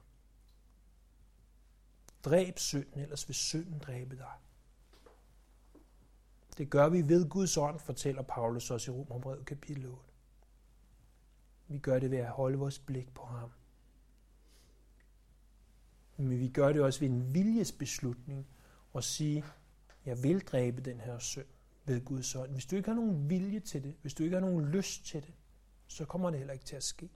Dræb 2.25 2.59
synden, 2.59 3.01
ellers 3.01 3.29
vil 3.29 3.35
synden 3.35 3.79
dræbe 3.79 4.17
dig. 4.17 4.33
Det 6.59 6.71
gør 6.71 6.89
vi 6.89 7.09
ved 7.09 7.29
Guds 7.29 7.57
ånd, 7.57 7.81
fortæller 7.81 8.23
Paulus 8.23 8.71
os 8.71 8.87
i 8.87 8.91
Romerbrevet 8.91 9.47
kapitel 9.47 9.87
8. 9.87 9.99
Vi 11.69 11.79
gør 11.79 11.99
det 11.99 12.11
ved 12.11 12.19
at 12.19 12.31
holde 12.31 12.59
vores 12.59 12.79
blik 12.79 13.15
på 13.15 13.25
ham. 13.25 13.51
Men 16.17 16.41
vi 16.41 16.49
gør 16.49 16.73
det 16.73 16.83
også 16.83 17.01
ved 17.01 17.09
en 17.09 17.35
viljesbeslutning 17.35 18.47
og 18.93 19.05
sige, 19.05 19.45
jeg 20.05 20.23
vil 20.23 20.41
dræbe 20.41 20.81
den 20.81 21.01
her 21.01 21.19
synd 21.19 21.47
ved 21.85 22.05
Guds 22.05 22.35
ånd. 22.35 22.53
Hvis 22.53 22.67
du 22.67 22.77
ikke 22.77 22.89
har 22.89 22.97
nogen 22.97 23.31
vilje 23.31 23.61
til 23.61 23.85
det, 23.85 23.95
hvis 24.03 24.15
du 24.15 24.23
ikke 24.23 24.37
har 24.37 24.41
nogen 24.41 24.69
lyst 24.69 25.05
til 25.05 25.23
det, 25.23 25.35
så 25.89 26.05
kommer 26.05 26.31
det 26.31 26.39
heller 26.39 26.53
ikke 26.53 26.65
til 26.65 26.77
at 26.77 26.85
ske. 26.85 27.11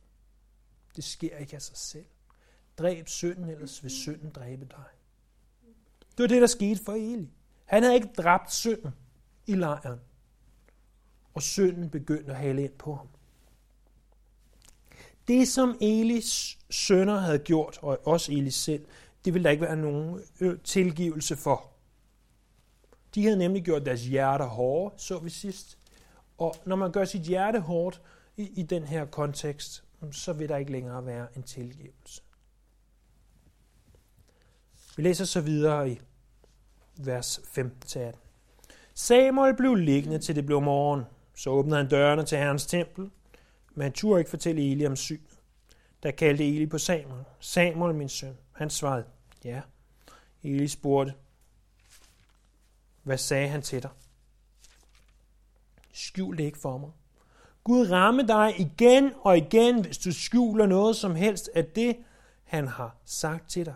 Det 0.96 1.04
sker 1.04 1.36
ikke 1.36 1.56
af 1.56 1.62
sig 1.62 1.76
selv. 1.76 2.06
Dræb 2.78 3.08
synden, 3.08 3.48
ellers 3.48 3.82
vil 3.82 3.90
synden 3.90 4.30
dræbe 4.30 4.64
dig. 4.64 4.84
Det 6.10 6.22
var 6.22 6.26
det, 6.26 6.40
der 6.40 6.46
skete 6.46 6.84
for 6.84 6.92
Eli. 6.92 7.30
Han 7.64 7.82
havde 7.82 7.94
ikke 7.94 8.12
dræbt 8.18 8.52
synden 8.52 8.94
i 9.46 9.54
lejren. 9.54 10.00
Og 11.34 11.42
synden 11.42 11.90
begyndte 11.90 12.32
at 12.32 12.38
hale 12.38 12.64
ind 12.64 12.72
på 12.72 12.94
ham. 12.94 13.08
Det, 15.28 15.48
som 15.48 15.78
Elis 15.80 16.58
sønner 16.70 17.18
havde 17.18 17.38
gjort, 17.38 17.78
og 17.82 17.98
også 18.06 18.32
Elis 18.32 18.54
selv, 18.54 18.86
det 19.24 19.34
ville 19.34 19.44
der 19.44 19.50
ikke 19.50 19.62
være 19.62 19.76
nogen 19.76 20.20
øh, 20.40 20.60
tilgivelse 20.60 21.36
for. 21.36 21.70
De 23.14 23.24
havde 23.24 23.36
nemlig 23.36 23.64
gjort 23.64 23.86
deres 23.86 24.02
hjerte 24.06 24.44
hårde, 24.44 24.94
så 24.98 25.18
vi 25.18 25.30
sidst. 25.30 25.78
Og 26.38 26.56
når 26.66 26.76
man 26.76 26.92
gør 26.92 27.04
sit 27.04 27.22
hjerte 27.22 27.60
hårdt 27.60 28.02
i, 28.38 28.60
i 28.60 28.62
den 28.62 28.84
her 28.84 29.04
kontekst, 29.04 29.84
så 30.12 30.32
vil 30.32 30.48
der 30.48 30.56
ikke 30.56 30.72
længere 30.72 31.06
være 31.06 31.36
en 31.36 31.42
tilgivelse. 31.42 32.22
Vi 34.96 35.02
læser 35.02 35.24
så 35.24 35.40
videre 35.40 35.90
i 35.90 36.00
vers 36.96 37.38
15-18. 37.38 38.18
Samuel 38.94 39.56
blev 39.56 39.74
liggende 39.74 40.18
til 40.18 40.36
det 40.36 40.46
blev 40.46 40.60
morgen. 40.60 41.04
Så 41.34 41.50
åbnede 41.50 41.76
han 41.76 41.88
dørene 41.88 42.24
til 42.24 42.38
Herrens 42.38 42.66
tempel, 42.66 43.10
men 43.74 43.82
han 43.82 43.92
turde 43.92 44.20
ikke 44.20 44.30
fortælle 44.30 44.70
Eli 44.70 44.86
om 44.86 44.96
synet. 44.96 45.40
Der 46.02 46.10
kaldte 46.10 46.48
Eli 46.48 46.66
på 46.66 46.78
Samuel. 46.78 47.24
Samuel, 47.40 47.94
min 47.94 48.08
søn. 48.08 48.36
Han 48.52 48.70
svarede, 48.70 49.04
ja. 49.44 49.60
Eli 50.42 50.68
spurgte, 50.68 51.14
hvad 53.02 53.18
sagde 53.18 53.48
han 53.48 53.62
til 53.62 53.82
dig? 53.82 53.90
Skjul 55.92 56.38
det 56.38 56.44
ikke 56.44 56.58
for 56.58 56.78
mig. 56.78 56.90
Gud 57.68 57.90
ramme 57.90 58.26
dig 58.26 58.60
igen 58.60 59.12
og 59.20 59.36
igen, 59.36 59.84
hvis 59.84 59.98
du 59.98 60.12
skjuler 60.12 60.66
noget 60.66 60.96
som 60.96 61.14
helst 61.14 61.50
af 61.54 61.64
det, 61.64 61.96
han 62.44 62.68
har 62.68 62.96
sagt 63.04 63.50
til 63.50 63.66
dig. 63.66 63.74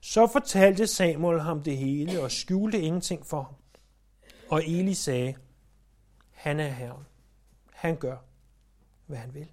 Så 0.00 0.26
fortalte 0.26 0.86
Samuel 0.86 1.40
ham 1.40 1.62
det 1.62 1.76
hele 1.76 2.22
og 2.22 2.30
skjulte 2.30 2.80
ingenting 2.80 3.26
for 3.26 3.42
ham. 3.42 3.54
Og 4.50 4.62
Eli 4.66 4.94
sagde, 4.94 5.34
han 6.30 6.60
er 6.60 6.68
herren. 6.68 7.06
Han 7.72 7.96
gør, 7.96 8.16
hvad 9.06 9.18
han 9.18 9.34
vil. 9.34 9.48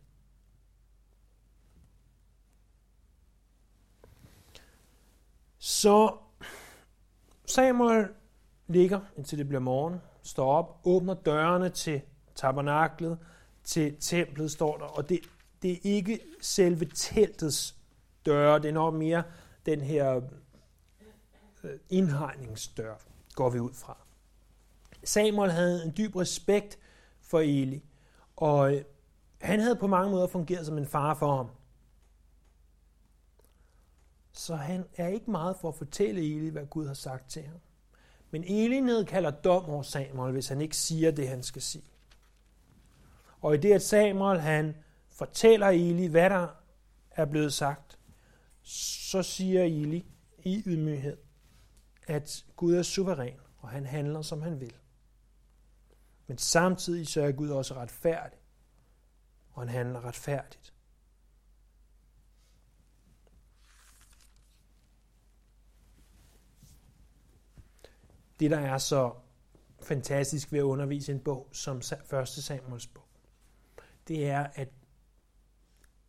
Så 5.57 6.17
Samuel 7.45 8.07
ligger, 8.67 8.99
indtil 9.17 9.37
det 9.37 9.47
bliver 9.47 9.61
morgen, 9.61 10.01
står 10.23 10.53
op, 10.53 10.79
åbner 10.83 11.13
dørene 11.13 11.69
til 11.69 12.01
tabernaklet, 12.35 13.17
til 13.63 13.95
templet, 13.99 14.51
står 14.51 14.77
der, 14.77 14.85
og 14.85 15.09
det, 15.09 15.19
det 15.61 15.71
er 15.71 15.79
ikke 15.83 16.19
selve 16.41 16.85
teltets 16.85 17.75
døre, 18.25 18.59
det 18.59 18.69
er 18.69 18.73
nok 18.73 18.93
mere 18.93 19.23
den 19.65 19.81
her 19.81 20.21
øh, 21.63 21.79
indhegningsdør, 21.89 22.95
går 23.35 23.49
vi 23.49 23.59
ud 23.59 23.73
fra. 23.73 23.97
Samuel 25.03 25.51
havde 25.51 25.83
en 25.85 25.93
dyb 25.97 26.15
respekt 26.15 26.79
for 27.21 27.39
Eli, 27.39 27.83
og 28.35 28.75
øh, 28.75 28.83
han 29.41 29.59
havde 29.59 29.75
på 29.75 29.87
mange 29.87 30.11
måder 30.11 30.27
fungeret 30.27 30.65
som 30.65 30.77
en 30.77 30.87
far 30.87 31.13
for 31.13 31.35
ham. 31.35 31.49
Så 34.31 34.55
han 34.55 34.85
er 34.97 35.07
ikke 35.07 35.31
meget 35.31 35.55
for 35.61 35.69
at 35.69 35.75
fortælle 35.75 36.21
Eli, 36.21 36.49
hvad 36.49 36.65
Gud 36.65 36.87
har 36.87 36.93
sagt 36.93 37.29
til 37.29 37.43
ham. 37.43 37.59
Men 38.31 38.43
Eli 38.43 38.79
nedkalder 38.79 39.31
dom 39.31 39.65
over 39.65 39.83
Samuel, 39.83 40.33
hvis 40.33 40.47
han 40.47 40.61
ikke 40.61 40.77
siger 40.77 41.11
det, 41.11 41.27
han 41.27 41.43
skal 41.43 41.61
sige. 41.61 41.90
Og 43.41 43.55
i 43.55 43.57
det, 43.57 43.73
at 43.73 43.81
Samuel 43.81 44.39
han 44.39 44.75
fortæller 45.09 45.67
Eli, 45.67 46.05
hvad 46.05 46.29
der 46.29 46.47
er 47.11 47.25
blevet 47.25 47.53
sagt, 47.53 47.99
så 48.61 49.23
siger 49.23 49.63
Eli 49.63 50.05
i 50.43 50.63
ydmyghed, 50.65 51.17
at 52.07 52.45
Gud 52.55 52.75
er 52.75 52.83
suveræn, 52.83 53.39
og 53.57 53.69
han 53.69 53.85
handler, 53.85 54.21
som 54.21 54.41
han 54.41 54.59
vil. 54.59 54.75
Men 56.27 56.37
samtidig 56.37 57.07
så 57.07 57.21
er 57.21 57.31
Gud 57.31 57.49
også 57.49 57.73
retfærdig, 57.73 58.39
og 59.51 59.61
han 59.61 59.69
handler 59.69 60.05
retfærdigt. 60.05 60.73
Det, 68.39 68.51
der 68.51 68.59
er 68.59 68.77
så 68.77 69.13
fantastisk 69.81 70.51
ved 70.51 70.59
at 70.59 70.63
undervise 70.63 71.11
en 71.11 71.19
bog 71.19 71.49
som 71.51 71.77
1. 71.77 72.27
Samuels 72.27 72.87
bog, 72.87 73.00
det 74.11 74.29
er, 74.29 74.47
at 74.53 74.69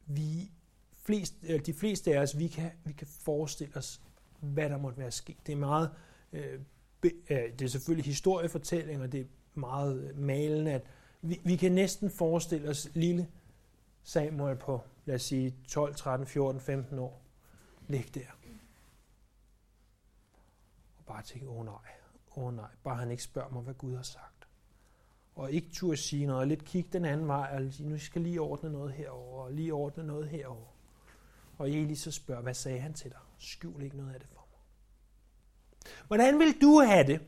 vi 0.07 0.51
flest, 0.95 1.35
øh, 1.49 1.67
de 1.67 1.75
fleste 1.75 2.15
af 2.15 2.23
os, 2.23 2.39
vi 2.39 2.49
kan, 2.49 2.71
vi 2.85 2.93
kan 2.93 3.07
forestille 3.07 3.77
os, 3.77 4.03
hvad 4.41 4.71
der 4.71 4.79
måtte 4.79 4.99
være 4.99 5.11
sket. 5.11 5.37
Det 5.47 5.53
er 5.53 5.57
meget, 5.57 5.91
øh, 6.33 6.61
be, 7.01 7.11
øh, 7.31 7.53
det 7.59 7.63
er 7.63 7.69
selvfølgelig 7.69 8.05
historiefortælling, 8.05 9.03
og 9.03 9.13
det 9.13 9.21
er 9.21 9.25
meget 9.55 10.03
øh, 10.03 10.19
malende, 10.19 10.73
at 10.73 10.87
vi, 11.23 11.41
vi 11.45 11.57
kan 11.57 11.73
næsten 11.73 12.11
forestille 12.11 12.69
os 12.69 12.91
lille 12.95 13.29
Samuel 14.03 14.57
på, 14.57 14.81
lad 15.05 15.15
os 15.15 15.23
sige, 15.23 15.55
12, 15.69 15.95
13, 15.95 16.27
14, 16.27 16.61
15 16.61 16.99
år, 16.99 17.23
ligge 17.89 18.21
der. 18.21 18.27
Og 20.99 21.05
bare 21.07 21.23
tænke, 21.23 21.49
åh 21.49 21.59
oh, 21.59 21.65
nej, 21.65 21.75
åh 22.37 22.45
oh, 22.45 22.57
nej, 22.57 22.71
bare 22.85 22.97
han 22.97 23.11
ikke 23.11 23.23
spørger 23.23 23.51
mig, 23.51 23.63
hvad 23.63 23.75
Gud 23.75 23.97
har 23.97 24.03
sagt. 24.03 24.32
Og 25.35 25.53
ikke 25.53 25.71
turde 25.73 25.97
sige 25.97 26.27
noget, 26.27 26.41
og 26.41 26.47
lidt 26.47 26.65
kigge 26.65 26.91
den 26.93 27.05
anden 27.05 27.29
vej, 27.29 27.51
og 27.67 27.73
sige, 27.73 27.89
nu 27.89 27.99
skal 27.99 28.23
lige 28.23 28.41
ordne 28.41 28.73
noget 28.73 28.93
herover 28.93 29.43
og 29.43 29.53
lige 29.53 29.75
ordne 29.75 30.05
noget 30.05 30.29
herover. 30.29 30.67
Og 31.59 31.71
Eli 31.71 31.95
så 31.95 32.11
spørger, 32.11 32.43
hvad 32.43 32.55
sagde 32.55 32.81
han 32.81 32.95
til 32.95 33.11
dig? 33.11 33.21
Skjul 33.39 33.83
ikke 33.83 33.97
noget 33.97 34.15
af 34.15 34.21
det 34.21 34.29
for 34.29 34.47
mig. 34.51 34.61
Hvordan 36.07 36.39
vil 36.39 36.61
du 36.61 36.81
have 36.81 37.07
det, 37.07 37.21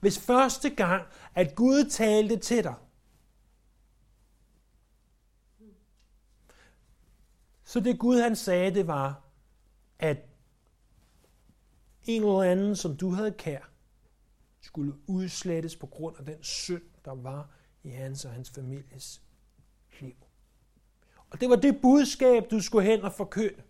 hvis 0.00 0.18
første 0.18 0.70
gang, 0.70 1.06
at 1.34 1.54
Gud 1.54 1.90
talte 1.90 2.36
til 2.36 2.64
dig, 2.64 2.74
så 7.64 7.80
det 7.80 7.98
Gud 7.98 8.20
han 8.20 8.36
sagde, 8.36 8.74
det 8.74 8.86
var, 8.86 9.22
at 9.98 10.18
en 12.04 12.22
eller 12.22 12.42
anden, 12.42 12.76
som 12.76 12.96
du 12.96 13.10
havde 13.10 13.32
kær, 13.32 13.70
skulle 14.60 14.94
udslettes 15.06 15.76
på 15.76 15.86
grund 15.86 16.16
af 16.18 16.24
den 16.24 16.42
synd, 16.42 16.82
der 17.04 17.14
var 17.14 17.50
i 17.82 17.88
hans 17.88 18.24
og 18.24 18.32
hans 18.32 18.50
families 18.50 19.22
liv. 20.00 20.14
Og 21.30 21.40
det 21.40 21.50
var 21.50 21.56
det 21.56 21.80
budskab, 21.82 22.50
du 22.50 22.60
skulle 22.60 22.86
hen 22.86 23.02
og 23.02 23.12
forkynde. 23.12 23.62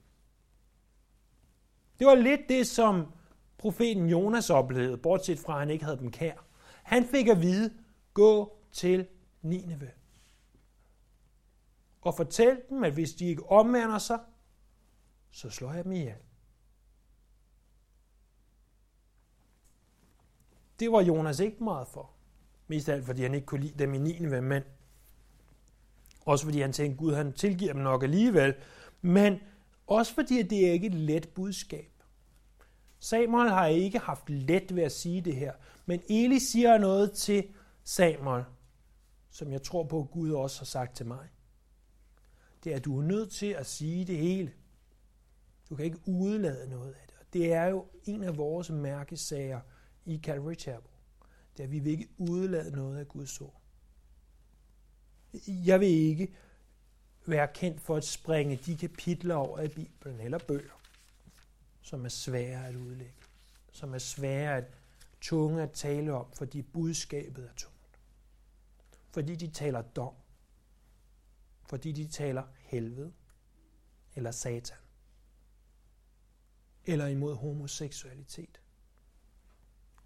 Det 1.98 2.06
var 2.06 2.14
lidt 2.14 2.40
det, 2.48 2.66
som 2.66 3.12
profeten 3.58 4.08
Jonas 4.08 4.50
oplevede, 4.50 4.98
bortset 4.98 5.38
fra, 5.38 5.52
at 5.52 5.58
han 5.58 5.70
ikke 5.70 5.84
havde 5.84 5.98
dem 5.98 6.10
kær. 6.10 6.46
Han 6.82 7.04
fik 7.04 7.28
at 7.28 7.42
vide, 7.42 7.74
gå 8.14 8.58
til 8.72 9.06
Nineve. 9.42 9.90
Og 12.00 12.14
fortæl 12.16 12.60
dem, 12.68 12.84
at 12.84 12.92
hvis 12.92 13.12
de 13.12 13.26
ikke 13.26 13.50
omvender 13.50 13.98
sig, 13.98 14.18
så 15.30 15.50
slår 15.50 15.72
jeg 15.72 15.84
dem 15.84 15.92
ihjel. 15.92 16.16
Det 20.80 20.92
var 20.92 21.02
Jonas 21.02 21.40
ikke 21.40 21.64
meget 21.64 21.88
for. 21.88 22.10
Mest 22.68 22.88
af 22.88 22.94
alt, 22.94 23.06
fordi 23.06 23.22
han 23.22 23.34
ikke 23.34 23.46
kunne 23.46 23.60
lide 23.60 23.78
dem 23.78 23.94
i 23.94 23.98
Nineve, 23.98 24.42
mænd. 24.42 24.64
også 26.20 26.44
fordi 26.44 26.60
han 26.60 26.72
tænkte, 26.72 26.98
Gud 26.98 27.14
han 27.14 27.32
tilgiver 27.32 27.72
dem 27.72 27.82
nok 27.82 28.02
alligevel. 28.02 28.54
Men 29.02 29.38
også 29.86 30.14
fordi 30.14 30.42
det 30.42 30.68
er 30.68 30.72
ikke 30.72 30.86
et 30.86 30.94
let 30.94 31.28
budskab. 31.28 31.90
Samuel 32.98 33.50
har 33.50 33.66
ikke 33.66 33.98
haft 33.98 34.30
let 34.30 34.76
ved 34.76 34.82
at 34.82 34.92
sige 34.92 35.20
det 35.20 35.36
her, 35.36 35.52
men 35.86 36.02
Eli 36.08 36.38
siger 36.38 36.78
noget 36.78 37.12
til 37.12 37.44
Samuel, 37.84 38.44
som 39.30 39.52
jeg 39.52 39.62
tror 39.62 39.84
på, 39.84 40.00
at 40.00 40.10
Gud 40.10 40.30
også 40.30 40.60
har 40.60 40.64
sagt 40.64 40.96
til 40.96 41.06
mig. 41.06 41.28
Det 42.64 42.72
er, 42.72 42.76
at 42.76 42.84
du 42.84 42.98
er 42.98 43.02
nødt 43.02 43.30
til 43.30 43.46
at 43.46 43.66
sige 43.66 44.04
det 44.04 44.16
hele. 44.18 44.52
Du 45.70 45.74
kan 45.76 45.84
ikke 45.84 45.98
udelade 46.06 46.70
noget 46.70 46.92
af 46.92 47.06
det. 47.06 47.32
Det 47.32 47.52
er 47.52 47.66
jo 47.66 47.86
en 48.04 48.22
af 48.22 48.36
vores 48.36 48.70
mærkesager 48.70 49.60
i 50.10 50.20
Calvary 50.22 50.54
Chapel. 50.54 50.90
Det 51.52 51.60
er, 51.60 51.64
at 51.64 51.70
vi 51.70 51.78
vil 51.78 51.92
ikke 51.92 52.08
udelade 52.18 52.70
noget 52.70 52.98
af 52.98 53.08
Guds 53.08 53.40
ord. 53.40 53.60
Jeg 55.46 55.80
vil 55.80 55.88
ikke 55.88 56.34
være 57.26 57.48
kendt 57.54 57.80
for 57.80 57.96
at 57.96 58.04
springe 58.04 58.56
de 58.56 58.76
kapitler 58.76 59.34
over 59.34 59.60
i 59.60 59.68
Bibelen 59.68 60.20
eller 60.20 60.38
bøger, 60.38 60.80
som 61.82 62.04
er 62.04 62.08
svære 62.08 62.68
at 62.68 62.76
udlægge, 62.76 63.22
som 63.72 63.94
er 63.94 63.98
svære 63.98 64.56
at 64.56 64.64
tunge 65.20 65.62
at 65.62 65.72
tale 65.72 66.12
om, 66.12 66.32
fordi 66.32 66.62
budskabet 66.62 67.44
er 67.44 67.54
tungt. 67.56 67.98
Fordi 69.10 69.36
de 69.36 69.48
taler 69.48 69.82
dom. 69.82 70.14
Fordi 71.62 71.92
de 71.92 72.08
taler 72.08 72.42
helvede 72.58 73.12
eller 74.16 74.30
satan. 74.30 74.76
Eller 76.84 77.06
imod 77.06 77.34
homoseksualitet. 77.34 78.60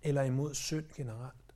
Eller 0.05 0.23
imod 0.23 0.55
synd 0.55 0.87
generelt. 0.97 1.55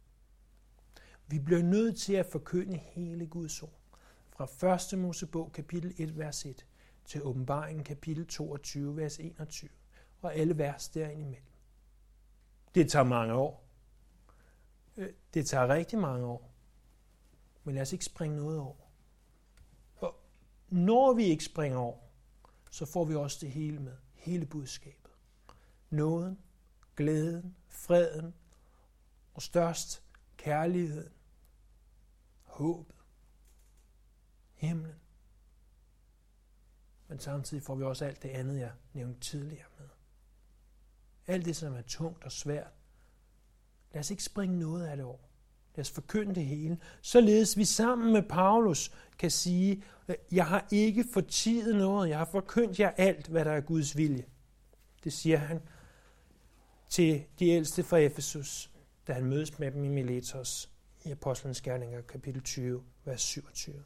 Vi 1.26 1.38
bliver 1.38 1.62
nødt 1.62 1.98
til 1.98 2.14
at 2.14 2.26
forkynde 2.26 2.76
hele 2.76 3.26
Guds 3.26 3.62
ord. 3.62 3.80
Fra 4.28 4.94
1. 4.94 4.98
Mosebog 4.98 5.52
kapitel 5.52 5.94
1, 5.98 6.18
vers 6.18 6.44
1 6.46 6.66
til 7.04 7.22
åbenbaringen 7.22 7.84
kapitel 7.84 8.26
22, 8.26 8.96
vers 8.96 9.18
21 9.18 9.70
og 10.22 10.34
alle 10.34 10.58
vers 10.58 10.88
derindimellem. 10.88 11.52
Det 12.74 12.90
tager 12.90 13.04
mange 13.04 13.34
år. 13.34 13.68
Øh, 14.96 15.12
det 15.34 15.46
tager 15.46 15.68
rigtig 15.68 15.98
mange 15.98 16.26
år. 16.26 16.54
Men 17.64 17.74
lad 17.74 17.82
os 17.82 17.92
ikke 17.92 18.04
springe 18.04 18.36
noget 18.36 18.58
over. 18.58 18.76
For 19.94 20.16
når 20.68 21.12
vi 21.12 21.24
ikke 21.24 21.44
springer 21.44 21.78
over, 21.78 21.98
så 22.70 22.86
får 22.86 23.04
vi 23.04 23.14
også 23.14 23.38
det 23.40 23.50
hele 23.50 23.78
med. 23.78 23.96
Hele 24.14 24.46
budskabet. 24.46 25.12
Nåden, 25.90 26.38
glæden, 26.98 27.56
freden 27.68 28.34
og 29.34 29.42
størst 29.42 30.02
kærligheden, 30.36 31.12
håbet, 32.44 32.96
himlen. 34.54 34.94
Men 37.08 37.18
samtidig 37.18 37.62
får 37.62 37.74
vi 37.74 37.84
også 37.84 38.04
alt 38.04 38.22
det 38.22 38.28
andet, 38.28 38.60
jeg 38.60 38.72
nævnte 38.92 39.20
tidligere 39.20 39.66
med. 39.78 39.88
Alt 41.26 41.44
det, 41.44 41.56
som 41.56 41.74
er 41.74 41.82
tungt 41.82 42.24
og 42.24 42.32
svært. 42.32 42.72
Lad 43.92 44.00
os 44.00 44.10
ikke 44.10 44.24
springe 44.24 44.58
noget 44.58 44.86
af 44.86 44.96
det 44.96 45.04
over. 45.04 45.28
Lad 45.74 45.80
os 45.80 45.90
forkynde 45.90 46.34
det 46.34 46.46
hele. 46.46 46.78
Således 47.02 47.56
vi 47.56 47.64
sammen 47.64 48.12
med 48.12 48.22
Paulus 48.22 48.92
kan 49.18 49.30
sige, 49.30 49.84
jeg 50.32 50.46
har 50.46 50.66
ikke 50.70 51.04
fortidet 51.12 51.76
noget. 51.76 52.08
Jeg 52.08 52.18
har 52.18 52.24
forkyndt 52.24 52.80
jer 52.80 52.90
alt, 52.96 53.26
hvad 53.26 53.44
der 53.44 53.52
er 53.52 53.60
Guds 53.60 53.96
vilje. 53.96 54.24
Det 55.04 55.12
siger 55.12 55.36
han 55.36 55.60
til 56.88 57.24
de 57.38 57.48
ældste 57.48 57.82
fra 57.82 57.96
Efesus, 57.96 58.70
da 59.06 59.12
han 59.12 59.24
mødes 59.24 59.58
med 59.58 59.70
dem 59.70 59.84
i 59.84 59.88
Miletos 59.88 60.70
i 61.04 61.10
Apostlenes 61.10 61.60
Gerninger, 61.60 62.00
kapitel 62.00 62.42
20, 62.42 62.82
vers 63.04 63.22
27. 63.22 63.84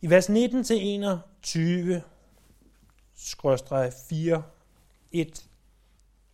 I 0.00 0.10
vers 0.10 0.30
19-21, 0.30 2.00
skråstreg 3.14 3.92
4, 4.08 4.42
1, 5.12 5.48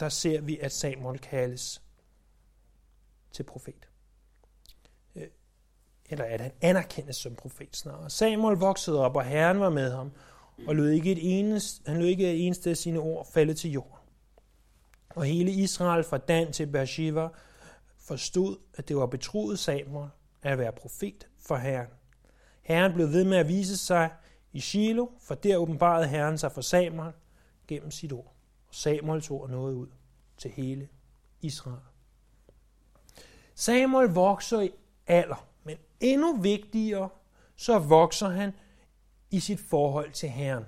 der 0.00 0.08
ser 0.08 0.40
vi, 0.40 0.58
at 0.58 0.72
Samuel 0.72 1.18
kaldes 1.18 1.82
til 3.32 3.42
profet. 3.42 3.88
Øh, 5.16 5.26
eller 6.06 6.24
at 6.24 6.40
han 6.40 6.52
anerkendes 6.60 7.16
som 7.16 7.34
profet 7.34 7.76
snarere. 7.76 8.10
Samuel 8.10 8.56
voksede 8.56 8.98
op, 8.98 9.16
og 9.16 9.24
Herren 9.24 9.60
var 9.60 9.70
med 9.70 9.92
ham, 9.92 10.12
og 10.66 10.76
lød 10.76 10.90
ikke 10.90 11.12
et 11.12 11.40
eneste, 11.40 11.90
han 11.90 11.98
lød 12.00 12.06
ikke 12.06 12.32
et 12.32 12.46
eneste 12.46 12.70
af 12.70 12.76
sine 12.76 12.98
ord 12.98 13.28
falde 13.32 13.54
til 13.54 13.70
jorden. 13.70 14.01
Og 15.14 15.24
hele 15.24 15.50
Israel 15.50 16.04
fra 16.04 16.18
Dan 16.18 16.52
til 16.52 16.66
Beersheba 16.66 17.28
forstod, 17.98 18.56
at 18.74 18.88
det 18.88 18.96
var 18.96 19.06
betroet 19.06 19.58
Samuel 19.58 20.08
at 20.42 20.58
være 20.58 20.72
profet 20.72 21.28
for 21.38 21.56
Herren. 21.56 21.88
Herren 22.62 22.92
blev 22.92 23.12
ved 23.12 23.24
med 23.24 23.36
at 23.36 23.48
vise 23.48 23.76
sig 23.76 24.10
i 24.52 24.60
Shiloh, 24.60 25.08
for 25.20 25.34
der 25.34 25.56
åbenbarede 25.56 26.08
Herren 26.08 26.38
sig 26.38 26.52
for 26.52 26.60
Samuel 26.60 27.12
gennem 27.68 27.90
sit 27.90 28.12
ord. 28.12 28.34
Og 28.68 28.74
Samuels 28.74 29.30
ord 29.30 29.50
nåede 29.50 29.76
ud 29.76 29.86
til 30.36 30.50
hele 30.50 30.88
Israel. 31.40 31.82
Samuel 33.54 34.08
vokser 34.08 34.60
i 34.60 34.70
alder, 35.06 35.46
men 35.64 35.76
endnu 36.00 36.36
vigtigere, 36.36 37.08
så 37.56 37.78
vokser 37.78 38.28
han 38.28 38.52
i 39.30 39.40
sit 39.40 39.60
forhold 39.60 40.12
til 40.12 40.28
Herren. 40.28 40.64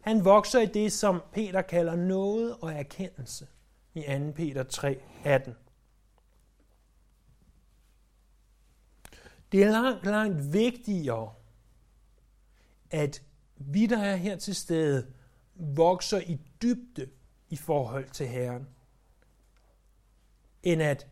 Han 0.00 0.24
vokser 0.24 0.60
i 0.60 0.66
det, 0.66 0.92
som 0.92 1.22
Peter 1.32 1.62
kalder 1.62 1.96
noget 1.96 2.56
og 2.60 2.72
erkendelse 2.72 3.46
i 3.94 4.02
2. 4.02 4.32
Peter 4.36 4.62
3, 4.62 5.02
18. 5.24 5.54
Det 9.52 9.62
er 9.62 9.70
langt, 9.70 10.06
langt 10.06 10.52
vigtigere, 10.52 11.34
at 12.90 13.22
vi, 13.56 13.86
der 13.86 13.98
er 13.98 14.16
her 14.16 14.36
til 14.36 14.54
stede, 14.54 15.12
vokser 15.54 16.20
i 16.20 16.40
dybde 16.62 17.10
i 17.48 17.56
forhold 17.56 18.10
til 18.10 18.28
Herren, 18.28 18.68
end 20.62 20.82
at 20.82 21.06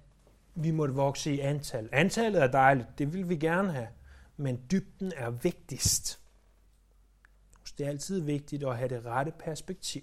vi 0.54 0.70
måtte 0.70 0.94
vokse 0.94 1.34
i 1.34 1.40
antal. 1.40 1.88
Antallet 1.92 2.42
er 2.42 2.50
dejligt, 2.50 2.88
det 2.98 3.12
vil 3.12 3.28
vi 3.28 3.36
gerne 3.36 3.72
have, 3.72 3.88
men 4.36 4.62
dybden 4.70 5.12
er 5.16 5.30
vigtigst. 5.30 6.20
Det 7.78 7.86
er 7.86 7.90
altid 7.90 8.20
vigtigt 8.20 8.64
at 8.64 8.76
have 8.76 8.88
det 8.88 9.04
rette 9.04 9.32
perspektiv. 9.38 10.02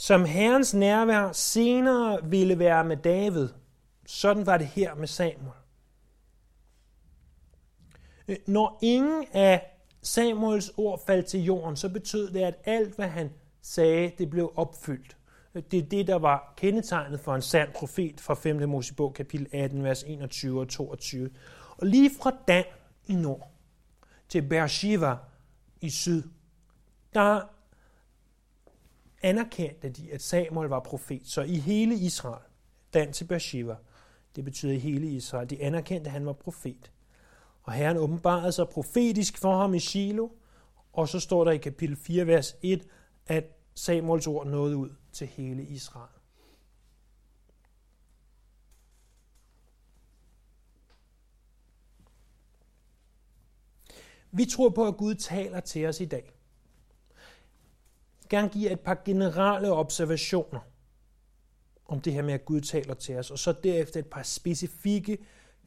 Som 0.00 0.24
Herrens 0.24 0.74
nærvær 0.74 1.32
senere 1.32 2.24
ville 2.24 2.58
være 2.58 2.84
med 2.84 2.96
David, 2.96 3.48
sådan 4.06 4.46
var 4.46 4.58
det 4.58 4.66
her 4.66 4.94
med 4.94 5.06
Samuel. 5.06 5.58
Øh, 8.28 8.36
når 8.46 8.78
ingen 8.82 9.26
af 9.32 9.66
Samuels 10.02 10.72
ord 10.76 11.06
faldt 11.06 11.26
til 11.26 11.44
jorden, 11.44 11.76
så 11.76 11.88
betød 11.88 12.30
det, 12.30 12.40
at 12.40 12.54
alt, 12.64 12.96
hvad 12.96 13.08
han 13.08 13.32
sagde, 13.62 14.12
det 14.18 14.30
blev 14.30 14.52
opfyldt. 14.56 15.16
Øh, 15.54 15.62
det 15.70 15.78
er 15.78 15.88
det, 15.88 16.06
der 16.06 16.18
var 16.18 16.54
kendetegnet 16.56 17.20
for 17.20 17.34
en 17.34 17.42
sand 17.42 17.72
profet 17.72 18.20
fra 18.20 18.34
5. 18.34 18.68
Mosebog, 18.68 19.14
kapitel 19.14 19.46
18, 19.52 19.84
vers 19.84 20.02
21 20.02 20.60
og 20.60 20.68
22. 20.68 21.30
Og 21.76 21.86
lige 21.86 22.10
fra 22.22 22.32
Dan 22.48 22.64
i 23.06 23.14
nord 23.14 23.50
til 24.28 24.42
Beersheba 24.42 25.14
i 25.80 25.90
syd, 25.90 26.22
der 27.14 27.40
anerkendte 29.22 29.88
de, 29.88 30.12
at 30.12 30.22
Samuel 30.22 30.68
var 30.68 30.80
profet. 30.80 31.22
Så 31.24 31.42
i 31.42 31.56
hele 31.56 31.94
Israel, 31.94 32.42
Dan 32.94 33.12
til 33.12 33.24
Beersheba, 33.24 33.74
det 34.36 34.44
betyder 34.44 34.72
i 34.72 34.78
hele 34.78 35.06
Israel, 35.06 35.50
de 35.50 35.62
anerkendte, 35.62 36.08
at 36.08 36.12
han 36.12 36.26
var 36.26 36.32
profet. 36.32 36.92
Og 37.62 37.72
Herren 37.72 37.96
åbenbarede 37.96 38.52
sig 38.52 38.68
profetisk 38.68 39.38
for 39.38 39.56
ham 39.56 39.74
i 39.74 39.80
Shiloh, 39.80 40.30
og 40.92 41.08
så 41.08 41.20
står 41.20 41.44
der 41.44 41.50
i 41.50 41.56
kapitel 41.56 41.96
4, 41.96 42.26
vers 42.26 42.56
1, 42.62 42.86
at 43.26 43.44
Samuels 43.74 44.26
ord 44.26 44.46
nåede 44.46 44.76
ud 44.76 44.90
til 45.12 45.26
hele 45.26 45.62
Israel. 45.62 46.08
Vi 54.30 54.44
tror 54.44 54.68
på, 54.68 54.86
at 54.86 54.96
Gud 54.96 55.14
taler 55.14 55.60
til 55.60 55.86
os 55.86 56.00
i 56.00 56.04
dag. 56.04 56.37
Gerne 58.28 58.48
give 58.48 58.70
et 58.70 58.80
par 58.80 59.02
generelle 59.04 59.72
observationer 59.72 60.60
om 61.88 62.00
det 62.00 62.12
her 62.12 62.22
med, 62.22 62.34
at 62.34 62.44
Gud 62.44 62.60
taler 62.60 62.94
til 62.94 63.16
os, 63.16 63.30
og 63.30 63.38
så 63.38 63.52
derefter 63.52 64.00
et 64.00 64.06
par 64.06 64.22
specifikke 64.22 65.18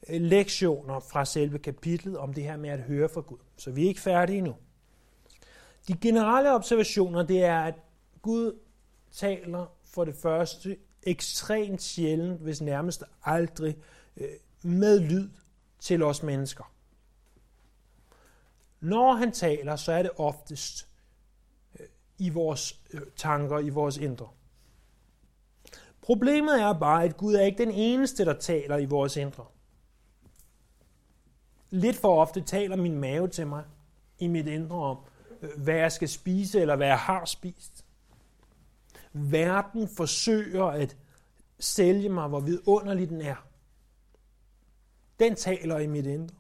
øh, 0.10 0.22
lektioner 0.22 1.00
fra 1.00 1.26
selve 1.26 1.60
kapitlet 1.60 2.18
om 2.18 2.34
det 2.34 2.44
her 2.44 2.58
med 2.58 2.70
at 2.70 2.80
høre 2.80 3.10
fra 3.10 3.22
Gud. 3.22 3.38
Så 3.58 3.72
vi 3.72 3.84
er 3.84 3.88
ikke 3.88 4.02
færdige 4.02 4.38
endnu. 4.38 4.56
De 5.88 5.98
generelle 5.98 6.52
observationer, 6.52 7.24
det 7.24 7.44
er, 7.44 7.60
at 7.60 7.76
Gud 8.22 8.60
taler 9.12 9.66
for 9.84 10.06
det 10.06 10.16
første 10.16 10.78
ekstremt 11.04 11.82
sjældent, 11.82 12.42
hvis 12.42 12.62
nærmest 12.62 13.04
aldrig, 13.24 13.78
øh, 14.18 14.30
med 14.62 15.00
lyd 15.00 15.30
til 15.80 16.04
os 16.04 16.24
mennesker. 16.24 16.74
Når 18.80 19.14
han 19.14 19.32
taler, 19.32 19.76
så 19.76 19.92
er 19.92 20.02
det 20.02 20.12
oftest 20.18 20.88
i 22.22 22.30
vores 22.30 22.80
øh, 22.94 23.02
tanker, 23.16 23.60
i 23.60 23.70
vores 23.70 23.98
indre. 23.98 24.28
Problemet 26.02 26.62
er 26.62 26.74
bare, 26.74 27.04
at 27.04 27.18
Gud 27.18 27.34
er 27.34 27.42
ikke 27.42 27.58
den 27.58 27.72
eneste, 27.72 28.26
der 28.26 28.34
taler 28.34 28.78
i 28.78 28.86
vores 28.86 29.18
indre. 29.18 29.46
Lidt 31.70 31.96
for 31.96 32.22
ofte 32.22 32.42
taler 32.42 32.76
min 32.76 32.98
mave 32.98 33.28
til 33.28 33.48
mig 33.48 33.64
i 34.20 34.28
mit 34.28 34.48
indre 34.48 34.76
om, 34.76 34.98
øh, 35.42 35.50
hvad 35.58 35.76
jeg 35.76 35.92
skal 35.92 36.10
spise, 36.10 36.62
eller 36.62 36.76
hvad 36.76 36.88
jeg 36.88 37.00
har 37.00 37.26
spist. 37.26 37.86
Verden 39.14 39.88
forsøger 39.88 40.66
at 40.66 40.98
sælge 41.60 42.10
mig, 42.10 42.28
hvor 42.28 42.40
vidunderlig 42.40 43.10
den 43.10 43.22
er. 43.22 43.48
Den 45.20 45.36
taler 45.36 45.78
i 45.78 45.88
mit 45.88 46.06
indre. 46.06 46.36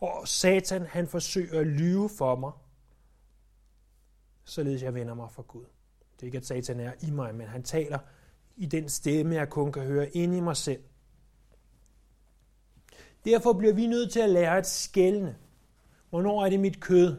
Og 0.00 0.28
Satan, 0.28 0.86
han 0.86 1.08
forsøger 1.08 1.60
at 1.60 1.66
lyve 1.66 2.08
for 2.18 2.36
mig, 2.36 2.52
således 4.50 4.82
jeg 4.82 4.94
vender 4.94 5.14
mig 5.14 5.30
fra 5.30 5.42
Gud. 5.48 5.64
Det 6.16 6.22
er 6.22 6.26
ikke, 6.26 6.38
at 6.38 6.46
Satan 6.46 6.80
er 6.80 6.92
i 7.00 7.10
mig, 7.10 7.34
men 7.34 7.46
han 7.46 7.62
taler 7.62 7.98
i 8.56 8.66
den 8.66 8.88
stemme, 8.88 9.34
jeg 9.34 9.48
kun 9.48 9.72
kan 9.72 9.82
høre 9.82 10.16
ind 10.16 10.34
i 10.34 10.40
mig 10.40 10.56
selv. 10.56 10.80
Derfor 13.24 13.52
bliver 13.52 13.74
vi 13.74 13.86
nødt 13.86 14.12
til 14.12 14.20
at 14.20 14.30
lære 14.30 14.56
at 14.56 14.66
skælne. 14.66 15.36
Hvornår 16.10 16.44
er 16.44 16.50
det 16.50 16.60
mit 16.60 16.80
kød? 16.80 17.16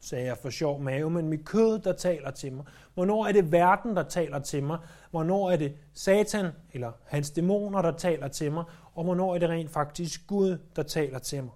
sagde 0.00 0.26
jeg 0.26 0.38
for 0.38 0.50
sjov 0.50 0.80
mave, 0.80 1.10
men 1.10 1.28
mit 1.28 1.44
kød, 1.44 1.78
der 1.78 1.92
taler 1.92 2.30
til 2.30 2.52
mig. 2.52 2.64
Hvornår 2.94 3.26
er 3.26 3.32
det 3.32 3.52
verden, 3.52 3.96
der 3.96 4.02
taler 4.02 4.38
til 4.38 4.62
mig? 4.62 4.78
Hvornår 5.10 5.50
er 5.50 5.56
det 5.56 5.76
Satan 5.94 6.50
eller 6.72 6.92
hans 7.04 7.30
dæmoner, 7.30 7.82
der 7.82 7.96
taler 7.96 8.28
til 8.28 8.52
mig? 8.52 8.64
Og 8.94 9.04
hvornår 9.04 9.34
er 9.34 9.38
det 9.38 9.48
rent 9.48 9.70
faktisk 9.70 10.26
Gud, 10.26 10.58
der 10.76 10.82
taler 10.82 11.18
til 11.18 11.42
mig? 11.42 11.52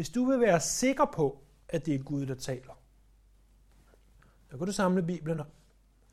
Hvis 0.00 0.10
du 0.10 0.24
vil 0.24 0.40
være 0.40 0.60
sikker 0.60 1.04
på, 1.04 1.42
at 1.68 1.86
det 1.86 1.94
er 1.94 1.98
Gud, 1.98 2.26
der 2.26 2.34
taler, 2.34 2.82
så 4.50 4.56
kan 4.58 4.66
du 4.66 4.72
samle 4.72 5.02
Bibelen 5.02 5.40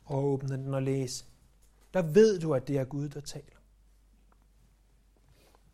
og 0.05 0.23
åbne 0.25 0.57
den 0.57 0.73
og 0.73 0.83
læse. 0.83 1.25
Der 1.93 2.01
ved 2.01 2.39
du, 2.39 2.53
at 2.53 2.67
det 2.67 2.77
er 2.77 2.83
Gud, 2.83 3.09
der 3.09 3.19
taler. 3.19 3.57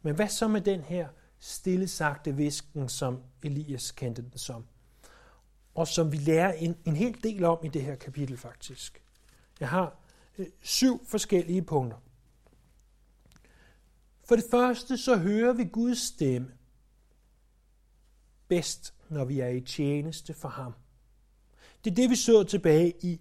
Men 0.01 0.15
hvad 0.15 0.27
så 0.27 0.47
med 0.47 0.61
den 0.61 0.81
her 0.81 1.07
stille 1.39 1.87
sagte 1.87 2.35
visken, 2.35 2.89
som 2.89 3.21
Elias 3.43 3.91
kendte 3.91 4.21
den 4.21 4.37
som. 4.37 4.65
Og 5.75 5.87
som 5.87 6.11
vi 6.11 6.17
lærer 6.17 6.53
en, 6.53 6.77
en 6.85 6.95
hel 6.95 7.23
del 7.23 7.43
om 7.43 7.65
i 7.65 7.67
det 7.67 7.81
her 7.81 7.95
kapitel 7.95 8.37
faktisk. 8.37 9.03
Jeg 9.59 9.69
har 9.69 9.95
øh, 10.37 10.47
syv 10.61 11.05
forskellige 11.05 11.61
punkter. 11.61 11.97
For 14.23 14.35
det 14.35 14.45
første 14.51 14.97
så 14.97 15.17
hører 15.17 15.53
vi 15.53 15.63
Guds 15.63 15.99
stemme 15.99 16.51
bedst, 18.53 18.93
når 19.09 19.25
vi 19.25 19.39
er 19.39 19.47
i 19.47 19.61
tjeneste 19.61 20.33
for 20.33 20.49
ham. 20.49 20.73
Det 21.83 21.91
er 21.91 21.95
det, 21.95 22.09
vi 22.09 22.15
så 22.15 22.43
tilbage 22.43 22.93
i 23.01 23.19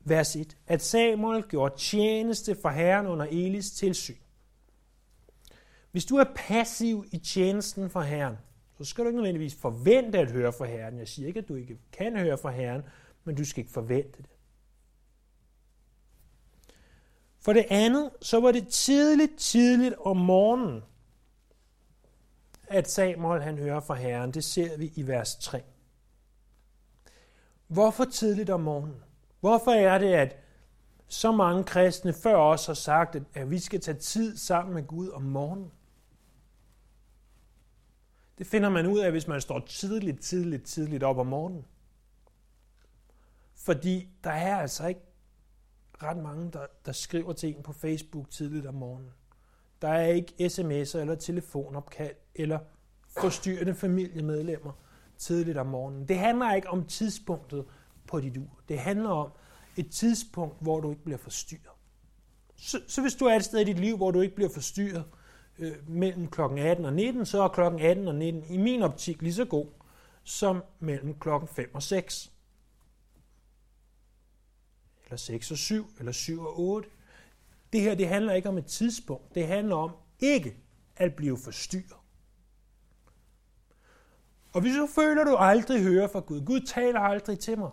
vers 0.00 0.36
1, 0.36 0.56
at 0.66 0.82
Samuel 0.82 1.42
gjorde 1.42 1.78
tjeneste 1.78 2.56
for 2.62 2.68
Herren 2.68 3.06
under 3.06 3.26
Elis 3.26 3.70
tilsyn. 3.70 4.16
Hvis 5.92 6.04
du 6.04 6.16
er 6.16 6.24
passiv 6.36 7.04
i 7.12 7.18
tjenesten 7.18 7.90
for 7.90 8.00
Herren, 8.00 8.36
så 8.78 8.84
skal 8.84 9.04
du 9.04 9.08
ikke 9.08 9.16
nødvendigvis 9.16 9.54
forvente 9.54 10.18
at 10.18 10.30
høre 10.30 10.52
fra 10.52 10.64
Herren. 10.64 10.98
Jeg 10.98 11.08
siger 11.08 11.28
ikke, 11.28 11.40
at 11.40 11.48
du 11.48 11.54
ikke 11.54 11.78
kan 11.92 12.18
høre 12.18 12.38
fra 12.38 12.50
Herren, 12.50 12.82
men 13.24 13.34
du 13.34 13.44
skal 13.44 13.60
ikke 13.60 13.72
forvente 13.72 14.22
det. 14.22 14.30
For 17.40 17.52
det 17.52 17.66
andet, 17.70 18.10
så 18.20 18.40
var 18.40 18.52
det 18.52 18.68
tidligt, 18.68 19.38
tidligt 19.38 19.94
om 19.98 20.16
morgenen, 20.16 20.82
at 22.74 22.90
Samuel 22.90 23.42
han 23.42 23.58
hører 23.58 23.80
fra 23.80 23.94
Herren. 23.94 24.30
Det 24.30 24.44
ser 24.44 24.76
vi 24.78 24.92
i 24.94 25.06
vers 25.06 25.36
3. 25.36 25.62
Hvorfor 27.66 28.04
tidligt 28.04 28.50
om 28.50 28.60
morgenen? 28.60 29.02
Hvorfor 29.40 29.70
er 29.70 29.98
det, 29.98 30.12
at 30.12 30.36
så 31.08 31.32
mange 31.32 31.64
kristne 31.64 32.12
før 32.12 32.36
os 32.36 32.66
har 32.66 32.74
sagt, 32.74 33.16
at 33.34 33.50
vi 33.50 33.58
skal 33.58 33.80
tage 33.80 33.98
tid 33.98 34.36
sammen 34.36 34.74
med 34.74 34.86
Gud 34.86 35.08
om 35.08 35.22
morgenen? 35.22 35.70
Det 38.38 38.46
finder 38.46 38.68
man 38.68 38.86
ud 38.86 38.98
af, 38.98 39.10
hvis 39.10 39.28
man 39.28 39.40
står 39.40 39.58
tidligt, 39.58 40.20
tidligt, 40.20 40.64
tidligt 40.64 41.02
op 41.02 41.18
om 41.18 41.26
morgenen. 41.26 41.64
Fordi 43.54 44.08
der 44.24 44.30
er 44.30 44.56
altså 44.56 44.86
ikke 44.86 45.00
ret 46.02 46.16
mange, 46.16 46.50
der, 46.50 46.66
der 46.86 46.92
skriver 46.92 47.32
til 47.32 47.56
en 47.56 47.62
på 47.62 47.72
Facebook 47.72 48.30
tidligt 48.30 48.66
om 48.66 48.74
morgenen. 48.74 49.10
Der 49.84 49.90
er 49.90 50.06
ikke 50.06 50.32
sms'er 50.40 50.98
eller 50.98 51.14
telefonopkald 51.14 52.14
eller 52.34 52.58
forstyrrende 53.08 53.74
familiemedlemmer 53.74 54.72
tidligt 55.18 55.58
om 55.58 55.66
morgenen. 55.66 56.08
Det 56.08 56.18
handler 56.18 56.54
ikke 56.54 56.68
om 56.68 56.86
tidspunktet 56.86 57.64
på 58.06 58.20
dit 58.20 58.36
ur. 58.36 58.60
Det 58.68 58.78
handler 58.78 59.10
om 59.10 59.30
et 59.76 59.90
tidspunkt, 59.90 60.56
hvor 60.60 60.80
du 60.80 60.90
ikke 60.90 61.04
bliver 61.04 61.18
forstyrret. 61.18 61.72
Så, 62.56 62.80
så 62.86 63.00
hvis 63.02 63.14
du 63.14 63.24
er 63.24 63.36
et 63.36 63.44
sted 63.44 63.60
i 63.60 63.64
dit 63.64 63.78
liv, 63.78 63.96
hvor 63.96 64.10
du 64.10 64.20
ikke 64.20 64.34
bliver 64.34 64.50
forstyrret, 64.50 65.04
øh, 65.58 65.88
mellem 65.88 66.30
kl. 66.30 66.40
18 66.40 66.84
og 66.84 66.92
19, 66.92 67.26
så 67.26 67.42
er 67.42 67.48
kl. 67.48 67.60
18 67.60 68.08
og 68.08 68.14
19 68.14 68.44
i 68.54 68.56
min 68.56 68.82
optik 68.82 69.22
lige 69.22 69.34
så 69.34 69.44
god 69.44 69.66
som 70.22 70.62
mellem 70.80 71.18
kl. 71.18 71.28
5 71.46 71.74
og 71.74 71.82
6. 71.82 72.32
Eller 75.04 75.16
6 75.16 75.50
og 75.50 75.58
7, 75.58 75.86
eller 75.98 76.12
7 76.12 76.40
og 76.40 76.60
8. 76.60 76.88
Det 77.74 77.82
her 77.82 77.94
det 77.94 78.08
handler 78.08 78.32
ikke 78.32 78.48
om 78.48 78.58
et 78.58 78.66
tidspunkt. 78.66 79.34
Det 79.34 79.46
handler 79.46 79.76
om 79.76 79.90
ikke 80.20 80.56
at 80.96 81.14
blive 81.14 81.38
forstyrret. 81.38 81.96
Og 84.52 84.60
hvis 84.60 84.76
du 84.76 84.86
føler, 84.94 85.20
at 85.20 85.26
du 85.26 85.36
aldrig 85.36 85.82
hører 85.82 86.08
fra 86.08 86.20
Gud, 86.20 86.40
Gud 86.40 86.60
taler 86.60 87.00
aldrig 87.00 87.38
til 87.38 87.58
mig, 87.58 87.70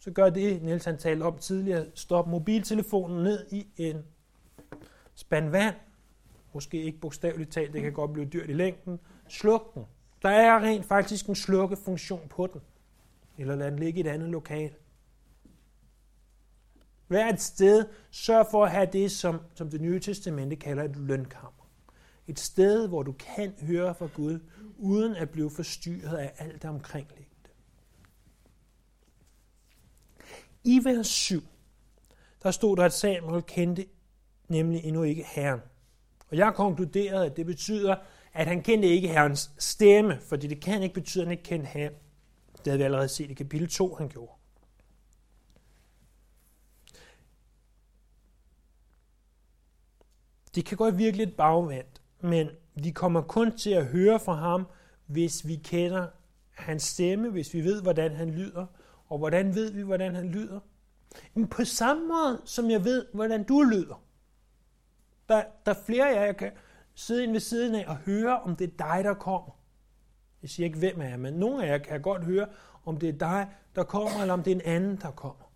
så 0.00 0.10
gør 0.10 0.30
det, 0.30 0.62
Niels 0.62 0.84
han 0.84 0.98
talte 0.98 1.22
om 1.22 1.38
tidligere, 1.38 1.86
stop 1.94 2.26
mobiltelefonen 2.26 3.24
ned 3.24 3.46
i 3.52 3.66
en 3.76 4.04
spand 5.14 5.48
vand, 5.50 5.74
måske 6.52 6.82
ikke 6.82 7.00
bogstaveligt 7.00 7.52
talt, 7.52 7.72
det 7.72 7.82
kan 7.82 7.92
godt 7.92 8.12
blive 8.12 8.26
dyrt 8.26 8.50
i 8.50 8.52
længden, 8.52 9.00
sluk 9.28 9.74
den. 9.74 9.84
Der 10.22 10.30
er 10.30 10.60
rent 10.60 10.86
faktisk 10.86 11.26
en 11.26 11.34
slukkefunktion 11.34 12.28
på 12.28 12.46
den. 12.46 12.60
Eller 13.38 13.56
lad 13.56 13.70
den 13.70 13.78
ligge 13.78 13.98
i 13.98 14.00
et 14.00 14.06
andet 14.06 14.28
lokal. 14.28 14.74
Hver 17.06 17.28
et 17.28 17.40
sted, 17.40 17.84
sørg 18.10 18.46
for 18.50 18.64
at 18.64 18.70
have 18.70 18.88
det, 18.92 19.12
som, 19.12 19.40
som 19.54 19.70
det 19.70 19.80
nye 19.80 20.00
testamente 20.00 20.56
kalder 20.56 20.84
et 20.84 20.96
lønkammer. 20.96 21.68
Et 22.26 22.38
sted, 22.38 22.88
hvor 22.88 23.02
du 23.02 23.12
kan 23.12 23.54
høre 23.60 23.94
fra 23.94 24.08
Gud, 24.14 24.40
uden 24.78 25.16
at 25.16 25.30
blive 25.30 25.50
forstyrret 25.50 26.16
af 26.16 26.32
alt 26.38 26.62
det 26.62 26.70
omkringliggende. 26.70 27.50
I 30.64 30.80
vers 30.84 31.06
7, 31.06 31.40
der 32.42 32.50
stod 32.50 32.76
der, 32.76 32.84
at 32.84 32.92
Samuel 32.92 33.42
kendte 33.42 33.86
nemlig 34.48 34.84
endnu 34.84 35.02
ikke 35.02 35.26
Herren. 35.34 35.60
Og 36.30 36.36
jeg 36.36 36.54
konkluderede, 36.54 37.26
at 37.26 37.36
det 37.36 37.46
betyder, 37.46 37.96
at 38.32 38.46
han 38.46 38.62
kendte 38.62 38.88
ikke 38.88 39.08
Herrens 39.08 39.50
stemme, 39.58 40.18
fordi 40.20 40.46
det 40.46 40.60
kan 40.60 40.82
ikke 40.82 40.94
betyde, 40.94 41.22
at 41.22 41.26
han 41.26 41.32
ikke 41.38 41.44
kendte 41.44 41.68
Herren. 41.68 41.92
Det 42.52 42.66
havde 42.66 42.78
vi 42.78 42.84
allerede 42.84 43.08
set 43.08 43.30
i 43.30 43.34
kapitel 43.34 43.68
2, 43.68 43.94
han 43.94 44.08
gjorde. 44.08 44.32
Det 50.56 50.64
kan 50.64 50.76
godt 50.76 50.98
virke 50.98 51.16
lidt 51.16 51.36
bagvendt, 51.36 52.02
men 52.20 52.48
vi 52.74 52.90
kommer 52.90 53.22
kun 53.22 53.56
til 53.56 53.70
at 53.70 53.86
høre 53.86 54.20
fra 54.20 54.34
ham, 54.34 54.66
hvis 55.06 55.46
vi 55.46 55.56
kender 55.56 56.06
hans 56.50 56.82
stemme, 56.82 57.30
hvis 57.30 57.54
vi 57.54 57.64
ved, 57.64 57.82
hvordan 57.82 58.16
han 58.16 58.30
lyder. 58.30 58.66
Og 59.08 59.18
hvordan 59.18 59.54
ved 59.54 59.72
vi, 59.72 59.82
hvordan 59.82 60.14
han 60.14 60.28
lyder? 60.28 60.60
Men 61.34 61.48
på 61.48 61.64
samme 61.64 62.08
måde, 62.08 62.42
som 62.44 62.70
jeg 62.70 62.84
ved, 62.84 63.06
hvordan 63.14 63.44
du 63.44 63.62
lyder. 63.62 64.02
Der, 65.28 65.42
der 65.66 65.74
er 65.74 65.82
flere 65.86 66.10
af 66.10 66.14
jer, 66.14 66.24
jeg 66.24 66.36
kan 66.36 66.52
sidde 66.94 67.24
ind 67.24 67.32
ved 67.32 67.40
siden 67.40 67.74
af 67.74 67.84
og 67.88 67.96
høre, 67.96 68.40
om 68.40 68.56
det 68.56 68.72
er 68.72 68.76
dig, 68.78 69.04
der 69.04 69.14
kommer. 69.14 69.60
Jeg 70.42 70.50
siger 70.50 70.66
ikke, 70.66 70.78
hvem 70.78 71.00
er 71.00 71.08
jeg, 71.08 71.20
men 71.20 71.34
nogle 71.34 71.64
af 71.64 71.68
jer 71.68 71.78
kan 71.78 72.02
godt 72.02 72.24
høre, 72.24 72.46
om 72.84 72.96
det 72.96 73.08
er 73.08 73.18
dig, 73.18 73.48
der 73.74 73.84
kommer, 73.84 74.20
eller 74.20 74.34
om 74.34 74.42
det 74.42 74.50
er 74.50 74.54
en 74.54 74.60
anden, 74.64 74.96
der 74.96 75.10
kommer. 75.10 75.52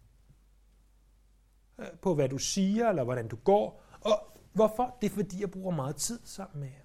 Øh, 1.78 1.86
på 2.02 2.14
hvad 2.14 2.28
du 2.28 2.38
siger, 2.38 2.88
eller 2.88 3.04
hvordan 3.04 3.28
du 3.28 3.36
går. 3.36 3.82
Og 4.00 4.30
hvorfor? 4.52 4.96
Det 5.00 5.10
er 5.10 5.14
fordi, 5.14 5.40
jeg 5.40 5.50
bruger 5.50 5.74
meget 5.74 5.96
tid 5.96 6.20
sammen 6.24 6.60
med 6.60 6.68
jer. 6.68 6.84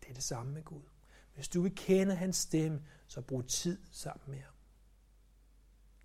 Det 0.00 0.10
er 0.10 0.14
det 0.14 0.22
samme 0.22 0.52
med 0.52 0.62
Gud. 0.62 0.82
Hvis 1.34 1.48
du 1.48 1.62
vil 1.62 1.74
kende 1.76 2.14
hans 2.14 2.36
stemme, 2.36 2.82
så 3.06 3.20
brug 3.20 3.46
tid 3.46 3.78
sammen 3.92 4.30
med 4.30 4.38
ham. 4.38 4.54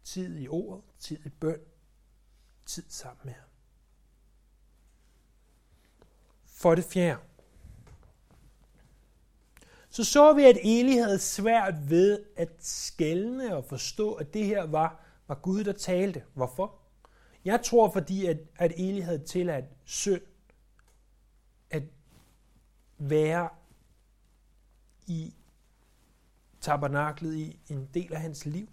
Tid 0.03 0.39
i 0.39 0.47
ordet, 0.47 0.83
tid 0.99 1.25
i 1.25 1.29
bøn, 1.29 1.59
tid 2.65 2.83
sammen 2.89 3.21
med 3.23 3.33
ham. 3.33 3.49
For 6.45 6.75
det 6.75 6.83
fjerde. 6.83 7.21
Så 9.89 10.03
så 10.03 10.33
vi, 10.33 10.43
at 10.43 10.57
Eli 10.63 10.97
havde 10.97 11.19
svært 11.19 11.89
ved 11.89 12.25
at 12.35 12.49
skælne 12.59 13.55
og 13.55 13.65
forstå, 13.65 14.13
at 14.13 14.33
det 14.33 14.45
her 14.45 14.63
var, 14.63 15.03
var 15.27 15.35
Gud, 15.35 15.63
der 15.63 15.73
talte. 15.73 16.23
Hvorfor? 16.33 16.82
Jeg 17.45 17.63
tror, 17.63 17.91
fordi 17.91 18.25
at, 18.25 18.37
at 18.55 18.71
Eli 18.71 18.99
havde 18.99 19.25
tilladt 19.25 19.65
synd 19.85 20.21
at 21.69 21.83
være 22.97 23.49
i 25.07 25.33
tabernaklet 26.61 27.35
i 27.35 27.59
en 27.69 27.89
del 27.93 28.13
af 28.13 28.21
hans 28.21 28.45
liv. 28.45 28.69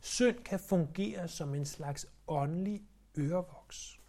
Synd 0.00 0.44
kan 0.44 0.60
fungere 0.60 1.28
som 1.28 1.54
en 1.54 1.66
slags 1.66 2.06
åndelig 2.26 2.82
ørevoks. 3.18 4.00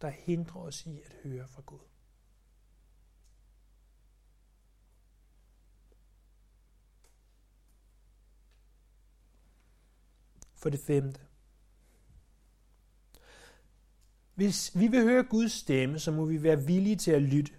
der 0.00 0.08
hindrer 0.10 0.60
os 0.60 0.86
i 0.86 1.00
at 1.00 1.12
høre 1.22 1.48
fra 1.48 1.62
Gud. 1.66 1.89
For 10.60 10.70
det 10.70 10.80
femte. 10.80 11.20
Hvis 14.34 14.78
vi 14.78 14.86
vil 14.86 15.02
høre 15.02 15.24
Guds 15.24 15.52
stemme, 15.52 15.98
så 15.98 16.10
må 16.10 16.24
vi 16.24 16.42
være 16.42 16.66
villige 16.66 16.96
til 16.96 17.10
at 17.10 17.22
lytte. 17.22 17.52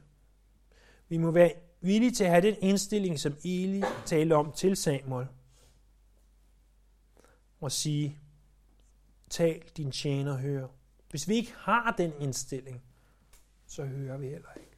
Vi 1.10 1.18
må 1.18 1.32
være 1.32 1.54
villige 1.82 2.12
til 2.12 2.24
at 2.24 2.30
have 2.30 2.42
den 2.42 2.56
indstilling, 2.62 3.20
som 3.20 3.36
Eli 3.44 3.84
talte 4.06 4.34
om 4.34 4.52
til 4.52 4.76
Samuel. 4.76 5.28
Og 7.60 7.72
sige, 7.72 8.20
tal 9.30 9.64
din 9.78 9.92
tjener 9.92 10.38
hører. 10.38 10.68
Hvis 11.10 11.28
vi 11.28 11.36
ikke 11.36 11.54
har 11.58 11.96
den 11.98 12.14
indstilling, 12.20 12.84
så 13.68 13.86
hører 13.86 14.18
vi 14.18 14.28
heller 14.28 14.54
ikke. 14.54 14.78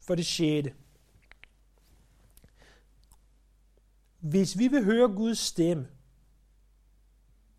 For 0.00 0.14
det 0.14 0.26
sjette. 0.26 0.74
Hvis 4.20 4.58
vi 4.58 4.68
vil 4.68 4.84
høre 4.84 5.08
Guds 5.08 5.38
stemme, 5.38 5.88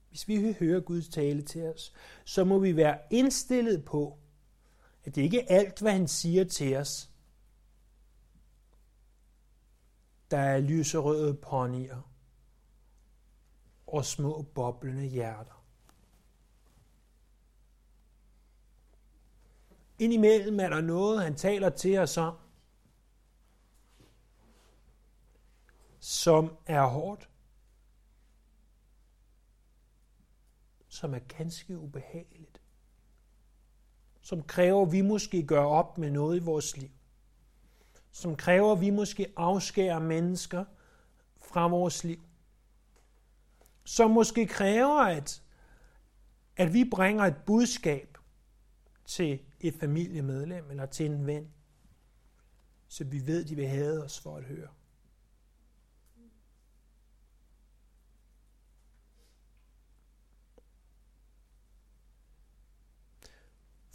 hvis 0.10 0.28
vi 0.28 0.38
vil 0.38 0.56
høre 0.60 0.82
Guds 0.82 1.10
tale 1.10 1.42
til 1.42 1.64
os, 1.64 1.94
så 2.26 2.44
må 2.44 2.60
vi 2.60 2.76
være 2.76 3.00
indstillet 3.10 3.86
på, 3.86 4.18
at 5.04 5.16
det 5.16 5.22
ikke 5.22 5.40
er 5.40 5.60
alt, 5.60 5.80
hvad 5.80 5.92
han 5.92 6.08
siger 6.08 6.44
til 6.44 6.76
os, 6.76 7.10
der 10.32 10.38
er 10.38 10.60
lyserøde 10.60 11.34
ponyer 11.34 12.12
og 13.88 14.06
små 14.06 14.42
boblende 14.42 15.06
hjerter. 15.06 15.66
Indimellem 20.00 20.60
er 20.60 20.70
der 20.70 20.82
noget, 20.82 21.24
han 21.24 21.36
taler 21.36 21.70
til 21.70 21.98
os 21.98 22.18
om, 22.18 22.36
som 26.04 26.58
er 26.66 26.86
hårdt, 26.86 27.30
som 30.88 31.14
er 31.14 31.20
ganske 31.20 31.78
ubehageligt, 31.78 32.62
som 34.22 34.44
kræver, 34.44 34.86
at 34.86 34.92
vi 34.92 35.02
måske 35.02 35.48
gør 35.48 35.64
op 35.64 35.98
med 35.98 36.12
noget 36.12 36.38
i 36.38 36.44
vores 36.44 36.78
liv, 36.78 36.90
som 38.12 38.36
kræver, 38.36 38.72
at 38.72 38.82
vi 38.82 38.90
måske 38.90 39.34
afskærer 39.36 40.00
mennesker 40.00 40.66
fra 41.38 41.68
vores 41.68 42.04
liv, 42.04 42.22
som 43.84 44.12
måske 44.12 44.48
kræver, 44.48 45.02
at, 45.02 45.44
at 46.58 46.74
vi 46.74 46.90
bringer 46.92 47.24
et 47.24 47.38
budskab 47.46 48.18
til 49.06 49.42
et 49.60 49.74
familiemedlem 49.74 50.70
eller 50.70 50.86
til 50.86 51.06
en 51.06 51.28
ven, 51.28 51.54
så 52.88 53.04
vi 53.04 53.28
ved, 53.28 53.46
de 53.46 53.56
vil 53.56 53.68
have 53.68 54.04
os 54.04 54.20
for 54.20 54.38
at 54.38 54.44
høre. 54.44 54.68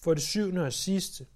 For 0.06 0.14
det 0.14 0.22
syvende 0.22 0.66
og 0.66 0.72
sidste. 0.72 1.26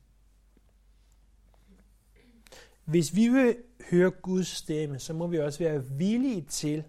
Hvis 2.85 3.15
vi 3.15 3.29
vil 3.29 3.57
høre 3.91 4.11
Guds 4.11 4.49
stemme, 4.49 4.99
så 4.99 5.13
må 5.13 5.27
vi 5.27 5.39
også 5.39 5.59
være 5.59 5.85
villige 5.85 6.43
til 6.43 6.85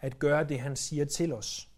at 0.00 0.18
gøre 0.18 0.48
det, 0.48 0.60
han 0.60 0.76
siger 0.76 1.04
til 1.04 1.32
os. 1.32 1.68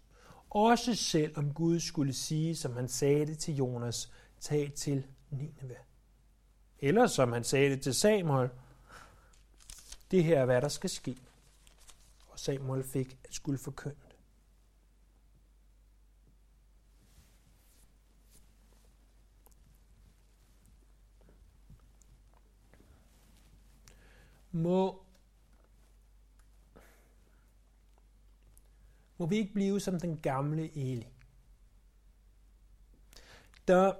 Også 0.49 0.95
selv 0.95 1.37
om 1.37 1.53
Gud 1.53 1.79
skulle 1.79 2.13
sige, 2.13 2.55
som 2.55 2.75
han 2.75 2.87
sagde 2.87 3.25
det 3.25 3.39
til 3.39 3.55
Jonas, 3.55 4.11
tag 4.39 4.73
til 4.75 5.05
Nineve. 5.29 5.75
Eller 6.79 7.07
som 7.07 7.31
han 7.31 7.43
sagde 7.43 7.69
det 7.69 7.81
til 7.81 7.93
Samuel, 7.93 8.49
det 10.11 10.23
her 10.23 10.39
er, 10.39 10.45
hvad 10.45 10.61
der 10.61 10.69
skal 10.69 10.89
ske. 10.89 11.17
Og 12.27 12.39
Samuel 12.39 12.83
fik 12.83 13.17
at 13.23 13.33
skulle 13.33 13.57
forkynde 13.57 14.08
Må 24.51 25.03
Må 29.19 29.25
vi 29.25 29.37
ikke 29.37 29.53
blive 29.53 29.79
som 29.79 29.99
den 29.99 30.17
gamle 30.17 30.77
Eli, 30.77 31.07
der 33.67 33.93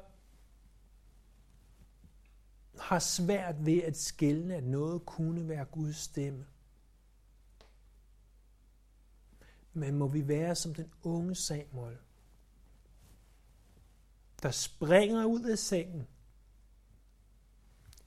har 2.82 3.00
svært 3.00 3.66
ved 3.66 3.84
at 3.84 3.97
skælne, 3.97 4.56
at 4.56 4.64
noget 4.64 5.06
kunne 5.06 5.47
være 5.47 5.66
Guds 5.66 5.95
stemme. 5.95 6.47
Men 9.74 9.95
må 9.95 10.08
vi 10.08 10.28
være 10.28 10.56
som 10.56 10.76
den 10.76 10.93
unge 11.04 11.36
Samuel, 11.36 11.97
der 14.41 14.52
springer 14.52 15.26
ud 15.26 15.43
af 15.43 15.60
sengen 15.60 16.08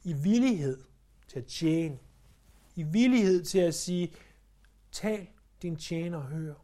i 0.04 0.12
villighed 0.12 0.84
til 1.28 1.38
at 1.38 1.46
tjene, 1.46 1.98
i 2.74 2.82
villighed 2.82 3.44
til 3.44 3.58
at 3.58 3.74
sige, 3.74 4.12
tal 4.92 5.26
din 5.62 5.76
tjener 5.76 6.20
hør. 6.20 6.54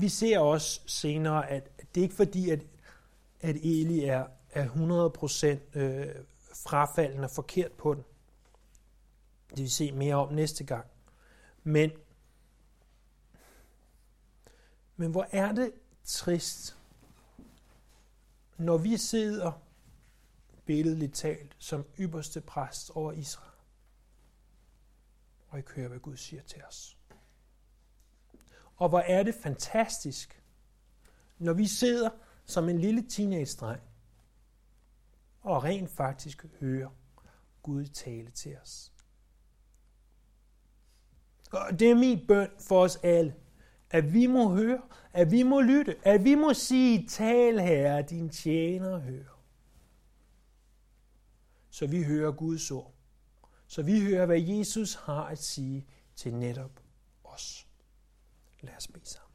vi 0.00 0.08
ser 0.08 0.38
også 0.38 0.80
senere, 0.86 1.50
at 1.50 1.70
det 1.94 2.00
er 2.00 2.02
ikke 2.02 2.14
fordi, 2.14 2.50
at, 2.50 2.66
at 3.40 3.56
Eli 3.56 4.04
er, 4.04 4.26
er 4.50 4.68
100% 5.74 5.78
øh, 5.78 6.14
frafaldende 6.54 7.24
og 7.24 7.30
forkert 7.30 7.72
på 7.72 7.94
den. 7.94 8.04
Det 9.50 9.58
vil 9.58 9.70
se 9.70 9.92
mere 9.92 10.14
om 10.14 10.32
næste 10.32 10.64
gang. 10.64 10.86
Men, 11.64 11.90
men 14.96 15.10
hvor 15.10 15.26
er 15.30 15.52
det 15.52 15.72
trist, 16.04 16.76
når 18.58 18.78
vi 18.78 18.96
sidder 18.96 19.52
billedligt 20.68 21.14
talt 21.14 21.56
som 21.58 21.84
ypperste 21.98 22.40
præst 22.40 22.90
over 22.90 23.12
Israel, 23.12 23.58
og 25.48 25.58
I 25.58 25.62
hører, 25.76 25.88
hvad 25.88 25.98
Gud 25.98 26.16
siger 26.16 26.42
til 26.42 26.62
os. 26.68 26.98
Og 28.76 28.88
hvor 28.88 29.00
er 29.00 29.22
det 29.22 29.34
fantastisk, 29.34 30.42
når 31.38 31.52
vi 31.52 31.66
sidder 31.66 32.10
som 32.44 32.68
en 32.68 32.78
lille 32.78 33.08
teenage-dreng 33.08 33.82
og 35.40 35.64
rent 35.64 35.90
faktisk 35.90 36.46
hører 36.60 36.90
Gud 37.62 37.86
tale 37.86 38.30
til 38.30 38.56
os. 38.62 38.92
Og 41.52 41.80
det 41.80 41.90
er 41.90 41.94
min 41.94 42.26
bøn 42.26 42.50
for 42.60 42.82
os 42.82 42.96
alle. 42.96 43.34
At 43.90 44.12
vi 44.12 44.26
må 44.26 44.48
høre, 44.54 44.82
at 45.12 45.30
vi 45.30 45.42
må 45.42 45.60
lytte, 45.60 45.96
at 46.02 46.24
vi 46.24 46.34
må 46.34 46.54
sige, 46.54 47.08
tal 47.08 47.58
herre, 47.58 48.02
din 48.02 48.28
tjener 48.28 48.98
hører. 48.98 49.37
Så 51.78 51.86
vi 51.86 52.02
hører 52.02 52.32
Guds 52.32 52.70
ord. 52.70 52.94
Så 53.66 53.82
vi 53.82 54.00
hører, 54.00 54.26
hvad 54.26 54.40
Jesus 54.40 54.94
har 54.94 55.24
at 55.24 55.38
sige 55.38 55.86
til 56.16 56.34
netop 56.34 56.80
os. 57.24 57.66
Lad 58.60 58.76
os 58.76 58.88
bede 58.88 59.06
sammen. 59.06 59.32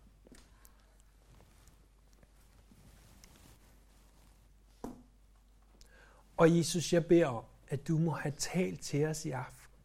Og 6.37 6.57
Jesus, 6.57 6.93
jeg 6.93 7.05
beder 7.05 7.27
om, 7.27 7.43
at 7.67 7.87
du 7.87 7.97
må 7.97 8.11
have 8.11 8.33
talt 8.37 8.81
til 8.81 9.05
os 9.05 9.25
i 9.25 9.31
aften. 9.31 9.79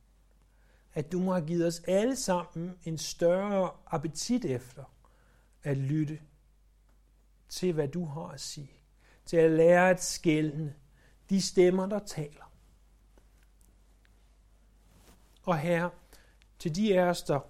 At 0.94 1.12
du 1.12 1.18
må 1.18 1.32
have 1.32 1.46
givet 1.46 1.66
os 1.66 1.80
alle 1.80 2.16
sammen 2.16 2.78
en 2.84 2.98
større 2.98 3.70
appetit 3.86 4.44
efter 4.44 4.84
at 5.62 5.76
lytte 5.76 6.20
til, 7.48 7.72
hvad 7.72 7.88
du 7.88 8.04
har 8.04 8.28
at 8.28 8.40
sige. 8.40 8.72
Til 9.24 9.36
at 9.36 9.50
lære 9.50 9.90
at 9.90 10.02
skælne 10.02 10.74
de 11.30 11.42
stemmer, 11.42 11.86
der 11.86 11.98
taler. 11.98 12.47
Og 15.48 15.58
her, 15.58 15.88
til 16.58 16.76
de 16.76 17.00
af 17.00 17.02
os, 17.02 17.22
der 17.22 17.40